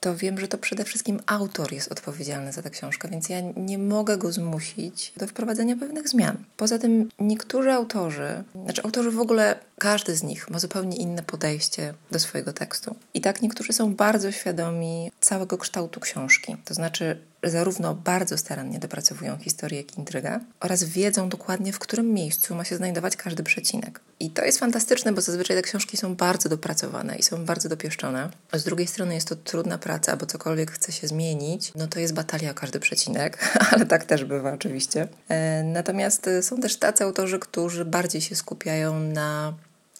to 0.00 0.16
wiem, 0.16 0.38
że 0.38 0.48
to 0.48 0.58
przede 0.58 0.84
wszystkim 0.84 1.20
autor 1.26 1.72
jest 1.72 1.92
odpowiedzialny 1.92 2.52
za 2.52 2.62
tę 2.62 2.70
książkę, 2.70 3.08
więc 3.08 3.28
ja 3.28 3.40
nie 3.56 3.78
mogę 3.78 4.18
go 4.18 4.32
zmusić 4.32 5.12
do 5.16 5.26
wprowadzenia 5.26 5.76
pewnych 5.76 6.08
zmian. 6.08 6.36
Poza 6.56 6.78
tym 6.78 7.08
niektórzy 7.18 7.72
autorzy, 7.72 8.44
znaczy 8.64 8.82
autorzy 8.82 9.10
w 9.10 9.20
ogóle, 9.20 9.58
każdy 9.80 10.16
z 10.16 10.22
nich 10.22 10.50
ma 10.50 10.58
zupełnie 10.58 10.96
inne 10.96 11.22
podejście 11.22 11.94
do 12.10 12.18
swojego 12.18 12.52
tekstu. 12.52 12.96
I 13.14 13.20
tak 13.20 13.42
niektórzy 13.42 13.72
są 13.72 13.94
bardzo 13.94 14.32
świadomi 14.32 15.12
całego 15.20 15.58
kształtu 15.58 16.00
książki. 16.00 16.56
To 16.64 16.74
znaczy, 16.74 17.20
zarówno 17.42 17.94
bardzo 17.94 18.38
starannie 18.38 18.78
dopracowują 18.78 19.38
historię, 19.38 19.80
jak 19.80 19.96
i 19.96 19.98
intrygę 19.98 20.40
oraz 20.60 20.84
wiedzą 20.84 21.28
dokładnie, 21.28 21.72
w 21.72 21.78
którym 21.78 22.12
miejscu 22.12 22.54
ma 22.54 22.64
się 22.64 22.76
znajdować 22.76 23.16
każdy 23.16 23.42
przecinek. 23.42 24.00
I 24.20 24.30
to 24.30 24.44
jest 24.44 24.58
fantastyczne, 24.58 25.12
bo 25.12 25.20
zazwyczaj 25.20 25.56
te 25.56 25.62
książki 25.62 25.96
są 25.96 26.14
bardzo 26.14 26.48
dopracowane 26.48 27.16
i 27.16 27.22
są 27.22 27.44
bardzo 27.44 27.68
dopieszczone. 27.68 28.30
Z 28.52 28.64
drugiej 28.64 28.86
strony 28.86 29.14
jest 29.14 29.28
to 29.28 29.36
trudna 29.36 29.78
praca, 29.78 30.16
bo 30.16 30.26
cokolwiek 30.26 30.70
chce 30.70 30.92
się 30.92 31.08
zmienić, 31.08 31.72
no 31.74 31.86
to 31.86 32.00
jest 32.00 32.14
batalia 32.14 32.50
o 32.50 32.54
każdy 32.54 32.80
przecinek, 32.80 33.38
ale 33.72 33.86
tak 33.86 34.04
też 34.04 34.24
bywa 34.24 34.52
oczywiście. 34.52 35.08
E, 35.28 35.62
natomiast 35.62 36.30
są 36.42 36.60
też 36.60 36.76
tacy 36.76 37.04
autorzy, 37.04 37.38
którzy 37.38 37.84
bardziej 37.84 38.20
się 38.20 38.36
skupiają 38.36 39.00
na 39.00 39.54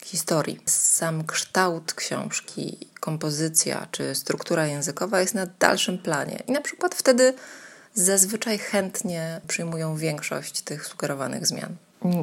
historii. 0.05 0.61
Sam 0.67 1.25
kształt 1.25 1.95
książki, 1.95 2.79
kompozycja 3.01 3.87
czy 3.91 4.15
struktura 4.15 4.67
językowa 4.67 5.21
jest 5.21 5.35
na 5.35 5.47
dalszym 5.59 5.99
planie 5.99 6.43
i 6.47 6.53
na 6.53 6.61
przykład 6.61 6.95
wtedy 6.95 7.35
zazwyczaj 7.95 8.59
chętnie 8.59 9.41
przyjmują 9.49 9.97
większość 9.97 10.63
tych 10.63 10.87
sugerowanych 10.87 11.47
zmian. 11.47 11.77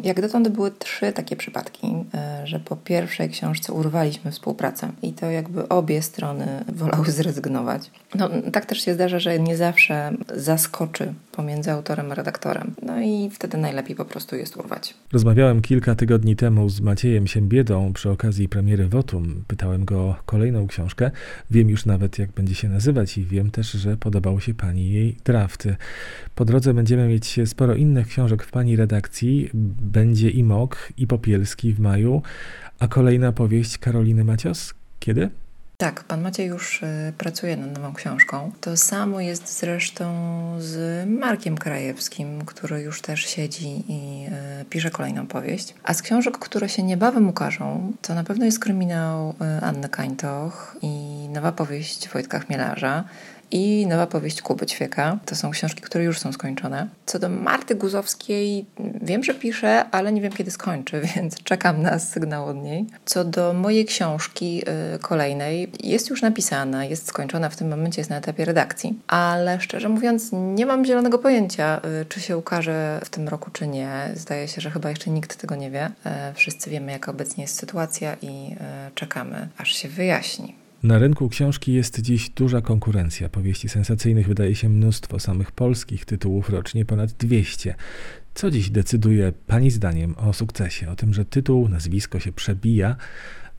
Jak 0.04 0.22
dotąd 0.22 0.48
były 0.48 0.72
trzy 0.72 1.14
takie 1.14 1.36
przypadki, 1.36 2.06
e, 2.14 2.48
że 2.48 2.60
po 2.60 2.76
pierwszej 2.76 3.30
książce 3.30 3.74
urwaliśmy 3.74 4.32
współpracę 4.32 4.92
i 5.02 5.14
to 5.14 5.26
jakby 5.26 5.70
obie 5.70 6.02
strony 6.02 6.64
wolały 6.76 7.12
zrezygnować. 7.12 7.92
No, 8.16 8.30
tak 8.54 8.66
też 8.66 8.82
się 8.82 8.94
zdarza, 8.94 9.20
że 9.20 9.40
nie 9.40 9.58
zawsze 9.58 10.14
zaskoczy 10.36 11.14
pomiędzy 11.38 11.72
autorem 11.72 12.12
a 12.12 12.16
redaktorem. 12.16 12.74
No 12.82 13.02
i 13.02 13.30
wtedy 13.30 13.58
najlepiej 13.58 13.96
po 13.96 14.06
prostu 14.06 14.36
jest 14.36 14.58
urwać. 14.58 14.94
Rozmawiałem 15.14 15.62
kilka 15.62 15.96
tygodni 15.96 16.36
temu 16.36 16.70
z 16.70 16.82
Maciejem 16.82 17.28
Siembiedą 17.28 17.94
przy 17.94 18.10
okazji 18.10 18.50
premiery 18.50 18.88
Wotum. 18.88 19.44
Pytałem 19.48 19.86
go 19.86 20.00
o 20.00 20.16
kolejną 20.26 20.68
książkę. 20.68 21.12
Wiem 21.52 21.70
już 21.70 21.86
nawet, 21.86 22.20
jak 22.20 22.32
będzie 22.32 22.56
się 22.56 22.70
nazywać 22.70 23.18
i 23.18 23.26
wiem 23.26 23.52
też, 23.52 23.72
że 23.72 23.98
podobało 23.98 24.40
się 24.40 24.54
Pani 24.54 24.92
jej 24.92 25.18
drafty. 25.26 25.76
Po 26.36 26.46
drodze 26.46 26.74
będziemy 26.74 27.08
mieć 27.08 27.40
sporo 27.46 27.76
innych 27.76 28.08
książek 28.08 28.44
w 28.44 28.52
Pani 28.52 28.76
redakcji. 28.76 29.50
Będzie 29.82 30.30
i 30.30 30.44
Mok, 30.44 30.94
i 30.98 31.08
Popielski 31.08 31.74
w 31.74 31.80
maju, 31.80 32.22
a 32.80 32.88
kolejna 32.88 33.32
powieść 33.32 33.78
Karoliny 33.78 34.24
Macios? 34.24 34.74
Kiedy? 35.00 35.30
Tak, 35.80 36.04
pan 36.04 36.22
Maciej 36.22 36.48
już 36.48 36.84
y, 36.84 37.14
pracuje 37.18 37.58
nad 37.58 37.74
nową 37.74 37.94
książką. 37.94 38.52
To 38.62 38.78
samo 38.78 39.22
jest 39.22 39.60
zresztą 39.60 40.06
z 40.60 41.06
Markiem 41.10 41.58
Krajewskim, 41.58 42.46
który 42.46 42.82
już 42.82 43.02
też 43.02 43.26
siedzi 43.26 43.84
i 43.88 44.26
y, 44.62 44.66
pisze 44.66 44.92
kolejną 44.92 45.28
powieść. 45.28 45.76
A 45.84 45.94
z 45.94 46.02
książek, 46.02 46.38
które 46.38 46.70
się 46.70 46.84
niebawem 46.84 47.30
ukażą, 47.30 47.94
to 48.02 48.14
na 48.14 48.24
pewno 48.24 48.46
jest 48.46 48.60
kryminał 48.60 49.30
y, 49.30 49.66
Anny 49.66 49.90
Kańtoch 49.90 50.78
i 50.82 50.90
nowa 51.30 51.52
powieść 51.52 52.10
Wojtka 52.10 52.40
Chmielarza 52.40 53.04
i 53.52 53.88
nowa 53.88 54.08
powieść 54.08 54.42
Kuby 54.42 54.66
Ćwieka. 54.66 55.20
To 55.26 55.36
są 55.36 55.52
książki, 55.52 55.82
które 55.82 56.04
już 56.04 56.20
są 56.20 56.34
skończone. 56.34 56.88
Co 57.06 57.20
do 57.20 57.30
Marty 57.30 57.76
Guzowskiej, 57.76 58.66
wiem, 59.02 59.24
że 59.24 59.34
pisze, 59.34 59.86
ale 59.92 60.12
nie 60.12 60.22
wiem, 60.22 60.32
kiedy 60.32 60.52
skończy, 60.52 61.02
więc 61.16 61.44
czekam 61.44 61.82
na 61.82 62.00
sygnał 62.00 62.46
od 62.46 62.58
niej. 62.58 62.86
Co 63.06 63.26
do 63.26 63.54
mojej 63.54 63.86
książki 63.86 64.64
y, 64.96 65.00
kolejnej, 65.00 65.72
jest 65.84 66.10
już 66.10 66.22
napisana, 66.22 66.86
jest 66.86 67.08
skończona, 67.08 67.50
w 67.50 67.56
tym 67.56 67.70
momencie 67.70 68.02
jest 68.02 68.10
na 68.10 68.18
etapie 68.18 68.46
redakcji, 68.46 69.00
ale 69.08 69.62
szczerze 69.62 69.90
mówiąc, 69.90 70.30
nie 70.34 70.66
mam 70.66 70.86
zielonego 70.86 71.20
pojęcia, 71.20 71.82
y, 72.02 72.06
czy 72.06 72.22
się 72.22 72.38
ukaże 72.38 73.00
w 73.04 73.10
tym 73.10 73.28
roku, 73.28 73.52
czy 73.52 73.68
nie. 73.68 74.10
Zdaje 74.16 74.48
się, 74.48 74.62
że 74.62 74.72
chyba 74.72 74.90
jeszcze 74.90 75.10
nikt 75.10 75.36
tego 75.36 75.56
nie 75.56 75.72
wie. 75.72 75.86
Y, 75.86 76.34
wszyscy 76.34 76.70
wiemy, 76.70 76.92
jaka 76.92 77.12
obecnie 77.12 77.44
jest 77.44 77.60
sytuacja 77.60 78.18
i 78.22 78.56
czekamy, 78.96 79.48
aż 79.58 79.74
się 79.74 79.90
wyjaśni. 79.90 80.67
Na 80.84 81.00
rynku 81.00 81.30
książki 81.30 81.74
jest 81.74 82.02
dziś 82.02 82.30
duża 82.30 82.62
konkurencja. 82.62 83.30
Powieści 83.30 83.70
sensacyjnych 83.70 84.28
wydaje 84.28 84.56
się 84.56 84.70
mnóstwo, 84.70 85.20
samych 85.20 85.52
polskich 85.52 86.06
tytułów 86.06 86.50
rocznie 86.50 86.86
ponad 86.86 87.12
200. 87.12 87.76
Co 88.34 88.52
dziś 88.52 88.70
decyduje 88.70 89.32
Pani 89.48 89.72
zdaniem 89.72 90.16
o 90.18 90.34
sukcesie? 90.34 90.90
O 90.90 90.96
tym, 90.96 91.14
że 91.14 91.26
tytuł, 91.26 91.70
nazwisko 91.70 92.20
się 92.20 92.32
przebija, 92.32 92.96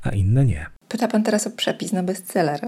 a 0.03 0.11
inne 0.11 0.45
nie. 0.45 0.67
Pyta 0.89 1.09
Pan 1.09 1.23
teraz 1.23 1.47
o 1.47 1.51
przepis 1.51 1.93
na 1.93 2.03
bestseller. 2.03 2.61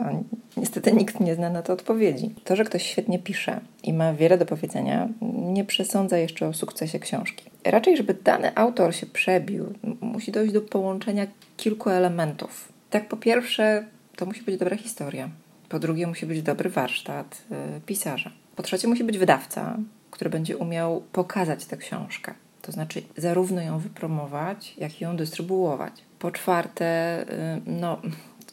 Niestety 0.57 0.93
nikt 0.93 1.21
nie 1.21 1.35
zna 1.35 1.51
na 1.51 1.63
to 1.63 1.73
odpowiedzi. 1.73 2.35
To, 2.45 2.57
że 2.57 2.65
ktoś 2.65 2.83
świetnie 2.83 3.19
pisze 3.19 3.61
i 3.83 3.93
ma 3.93 4.15
wiele 4.15 4.39
do 4.39 4.47
powiedzenia, 4.47 5.09
nie 5.33 5.65
przesądza 5.65 6.19
jeszcze 6.19 6.49
o 6.49 6.53
sukcesie 6.53 6.99
książki. 6.99 7.51
Raczej, 7.65 7.97
żeby 7.97 8.15
dany 8.25 8.55
autor 8.55 8.95
się 8.95 9.07
przebił, 9.07 9.73
musi 10.01 10.33
dojść 10.33 10.53
do 10.53 10.61
połączenia 10.61 11.27
kilku 11.57 11.91
elementów. 11.91 12.73
Tak, 12.91 13.09
po 13.09 13.17
pierwsze, 13.17 13.85
to 14.20 14.26
musi 14.26 14.42
być 14.42 14.56
dobra 14.56 14.76
historia. 14.76 15.30
Po 15.68 15.78
drugie, 15.78 16.06
musi 16.06 16.26
być 16.26 16.42
dobry 16.42 16.70
warsztat 16.70 17.42
y, 17.76 17.80
pisarza. 17.80 18.30
Po 18.56 18.62
trzecie, 18.62 18.88
musi 18.88 19.04
być 19.04 19.18
wydawca, 19.18 19.78
który 20.11 20.30
będzie 20.30 20.56
umiał 20.56 21.02
pokazać 21.12 21.64
tę 21.64 21.76
książkę. 21.76 22.35
To 22.62 22.72
znaczy, 22.72 23.02
zarówno 23.16 23.62
ją 23.62 23.78
wypromować, 23.78 24.74
jak 24.78 25.00
i 25.00 25.04
ją 25.04 25.16
dystrybuować. 25.16 25.92
Po 26.18 26.30
czwarte, 26.30 27.20
y, 27.22 27.61
no, 27.66 28.02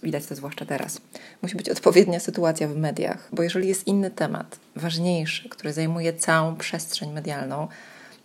widać 0.04 0.26
to 0.26 0.36
zwłaszcza 0.36 0.66
teraz, 0.66 1.02
musi 1.42 1.58
być 1.58 1.70
odpowiednia 1.70 2.20
sytuacja 2.20 2.68
w 2.68 2.76
mediach, 2.76 3.30
bo 3.34 3.44
jeżeli 3.44 3.68
jest 3.68 3.88
inny 3.88 4.12
temat, 4.12 4.60
ważniejszy, 4.76 5.50
który 5.50 5.74
zajmuje 5.74 6.14
całą 6.14 6.56
przestrzeń 6.56 7.12
medialną, 7.12 7.68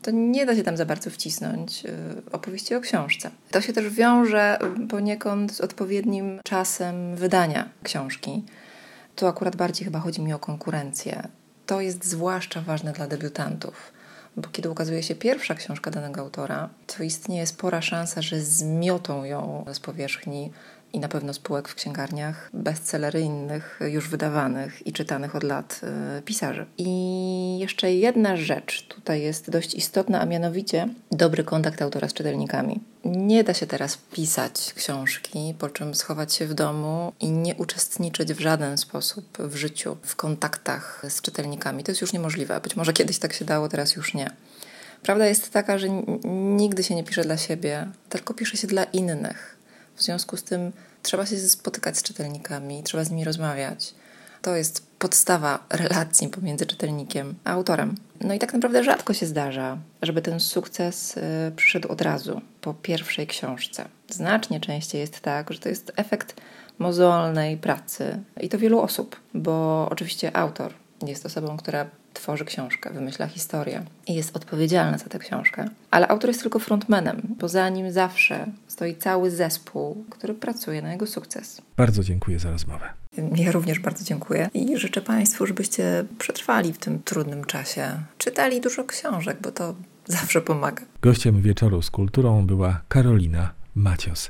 to 0.02 0.10
nie 0.10 0.46
da 0.46 0.56
się 0.56 0.62
tam 0.62 0.76
za 0.76 0.84
bardzo 0.84 1.10
wcisnąć 1.10 1.84
y, 1.84 1.90
opowieści 2.32 2.74
o 2.74 2.80
książce. 2.80 3.30
To 3.50 3.60
się 3.60 3.72
też 3.72 3.88
wiąże 3.88 4.58
poniekąd 4.88 5.52
z 5.52 5.60
odpowiednim 5.60 6.40
czasem 6.44 7.16
wydania 7.16 7.68
książki. 7.82 8.44
Tu 9.16 9.26
akurat 9.26 9.56
bardziej 9.56 9.84
chyba 9.84 10.00
chodzi 10.00 10.22
mi 10.22 10.32
o 10.32 10.38
konkurencję. 10.38 11.28
To 11.66 11.80
jest 11.80 12.04
zwłaszcza 12.04 12.60
ważne 12.60 12.92
dla 12.92 13.06
debiutantów, 13.06 13.92
bo 14.36 14.48
kiedy 14.48 14.70
ukazuje 14.70 15.02
się 15.02 15.14
pierwsza 15.14 15.54
książka 15.54 15.90
danego 15.90 16.20
autora, 16.20 16.68
to 16.86 17.02
istnieje 17.02 17.46
spora 17.46 17.82
szansa, 17.82 18.22
że 18.22 18.40
zmiotą 18.40 19.24
ją 19.24 19.64
z 19.72 19.80
powierzchni 19.80 20.52
i 20.92 21.00
na 21.00 21.08
pewno 21.08 21.34
spółek 21.34 21.68
w 21.68 21.74
księgarniach, 21.74 22.50
bestsellery 22.54 23.22
już 23.80 24.08
wydawanych 24.08 24.86
i 24.86 24.92
czytanych 24.92 25.36
od 25.36 25.42
lat 25.42 25.80
y, 26.18 26.22
pisarzy. 26.22 26.66
I 26.78 27.58
jeszcze 27.58 27.94
jedna 27.94 28.36
rzecz 28.36 28.86
tutaj 28.88 29.22
jest 29.22 29.50
dość 29.50 29.74
istotna, 29.74 30.20
a 30.20 30.26
mianowicie 30.26 30.88
dobry 31.12 31.44
kontakt 31.44 31.82
autora 31.82 32.08
z 32.08 32.12
czytelnikami. 32.12 32.80
Nie 33.04 33.44
da 33.44 33.54
się 33.54 33.66
teraz 33.66 33.98
pisać 34.12 34.72
książki, 34.76 35.54
po 35.58 35.68
czym 35.68 35.94
schować 35.94 36.34
się 36.34 36.46
w 36.46 36.54
domu 36.54 37.12
i 37.20 37.30
nie 37.30 37.54
uczestniczyć 37.54 38.32
w 38.32 38.40
żaden 38.40 38.78
sposób 38.78 39.38
w 39.38 39.56
życiu, 39.56 39.96
w 40.02 40.16
kontaktach 40.16 41.02
z 41.08 41.22
czytelnikami. 41.22 41.84
To 41.84 41.90
jest 41.90 42.00
już 42.00 42.12
niemożliwe. 42.12 42.60
Być 42.60 42.76
może 42.76 42.92
kiedyś 42.92 43.18
tak 43.18 43.32
się 43.32 43.44
dało, 43.44 43.68
teraz 43.68 43.96
już 43.96 44.14
nie. 44.14 44.30
Prawda 45.02 45.26
jest 45.26 45.50
taka, 45.50 45.78
że 45.78 45.88
nigdy 46.24 46.82
się 46.82 46.94
nie 46.94 47.04
pisze 47.04 47.22
dla 47.22 47.36
siebie, 47.36 47.88
tylko 48.08 48.34
pisze 48.34 48.56
się 48.56 48.66
dla 48.66 48.84
innych. 48.84 49.61
W 49.96 50.02
związku 50.02 50.36
z 50.36 50.42
tym 50.42 50.72
trzeba 51.02 51.26
się 51.26 51.38
spotykać 51.38 51.98
z 51.98 52.02
czytelnikami, 52.02 52.82
trzeba 52.82 53.04
z 53.04 53.10
nimi 53.10 53.24
rozmawiać. 53.24 53.94
To 54.42 54.56
jest 54.56 54.86
podstawa 54.98 55.66
relacji 55.70 56.28
pomiędzy 56.28 56.66
czytelnikiem 56.66 57.34
a 57.44 57.50
autorem. 57.50 57.94
No 58.20 58.34
i 58.34 58.38
tak 58.38 58.52
naprawdę 58.52 58.84
rzadko 58.84 59.14
się 59.14 59.26
zdarza, 59.26 59.78
żeby 60.02 60.22
ten 60.22 60.40
sukces 60.40 61.16
y, 61.16 61.20
przyszedł 61.56 61.88
od 61.88 62.00
razu 62.00 62.40
po 62.60 62.74
pierwszej 62.74 63.26
książce. 63.26 63.84
Znacznie 64.08 64.60
częściej 64.60 65.00
jest 65.00 65.20
tak, 65.20 65.52
że 65.52 65.58
to 65.58 65.68
jest 65.68 65.92
efekt 65.96 66.40
mozolnej 66.78 67.56
pracy 67.56 68.22
i 68.40 68.48
to 68.48 68.58
wielu 68.58 68.80
osób, 68.80 69.16
bo 69.34 69.88
oczywiście 69.90 70.36
autor 70.36 70.72
jest 71.06 71.26
osobą, 71.26 71.56
która 71.56 71.86
tworzy 72.14 72.44
książkę, 72.44 72.90
wymyśla 72.90 73.26
historię 73.26 73.84
i 74.06 74.14
jest 74.14 74.36
odpowiedzialna 74.36 74.98
za 74.98 75.04
tę 75.04 75.18
książkę. 75.18 75.68
Ale 75.90 76.08
autor 76.08 76.30
jest 76.30 76.42
tylko 76.42 76.58
frontmanem, 76.58 77.22
bo 77.38 77.48
za 77.48 77.68
nim 77.68 77.92
zawsze 77.92 78.46
stoi 78.68 78.96
cały 78.96 79.30
zespół, 79.30 80.04
który 80.10 80.34
pracuje 80.34 80.82
na 80.82 80.92
jego 80.92 81.06
sukces. 81.06 81.62
Bardzo 81.76 82.04
dziękuję 82.04 82.38
za 82.38 82.50
rozmowę. 82.50 82.88
Ja 83.36 83.52
również 83.52 83.78
bardzo 83.78 84.04
dziękuję 84.04 84.48
i 84.54 84.78
życzę 84.78 85.00
Państwu, 85.00 85.46
żebyście 85.46 86.04
przetrwali 86.18 86.72
w 86.72 86.78
tym 86.78 87.02
trudnym 87.02 87.44
czasie. 87.44 87.88
Czytali 88.18 88.60
dużo 88.60 88.84
książek, 88.84 89.38
bo 89.42 89.52
to 89.52 89.74
zawsze 90.06 90.40
pomaga. 90.40 90.82
Gościem 91.02 91.42
wieczoru 91.42 91.82
z 91.82 91.90
kulturą 91.90 92.46
była 92.46 92.80
Karolina 92.88 93.50
Macios. 93.74 94.20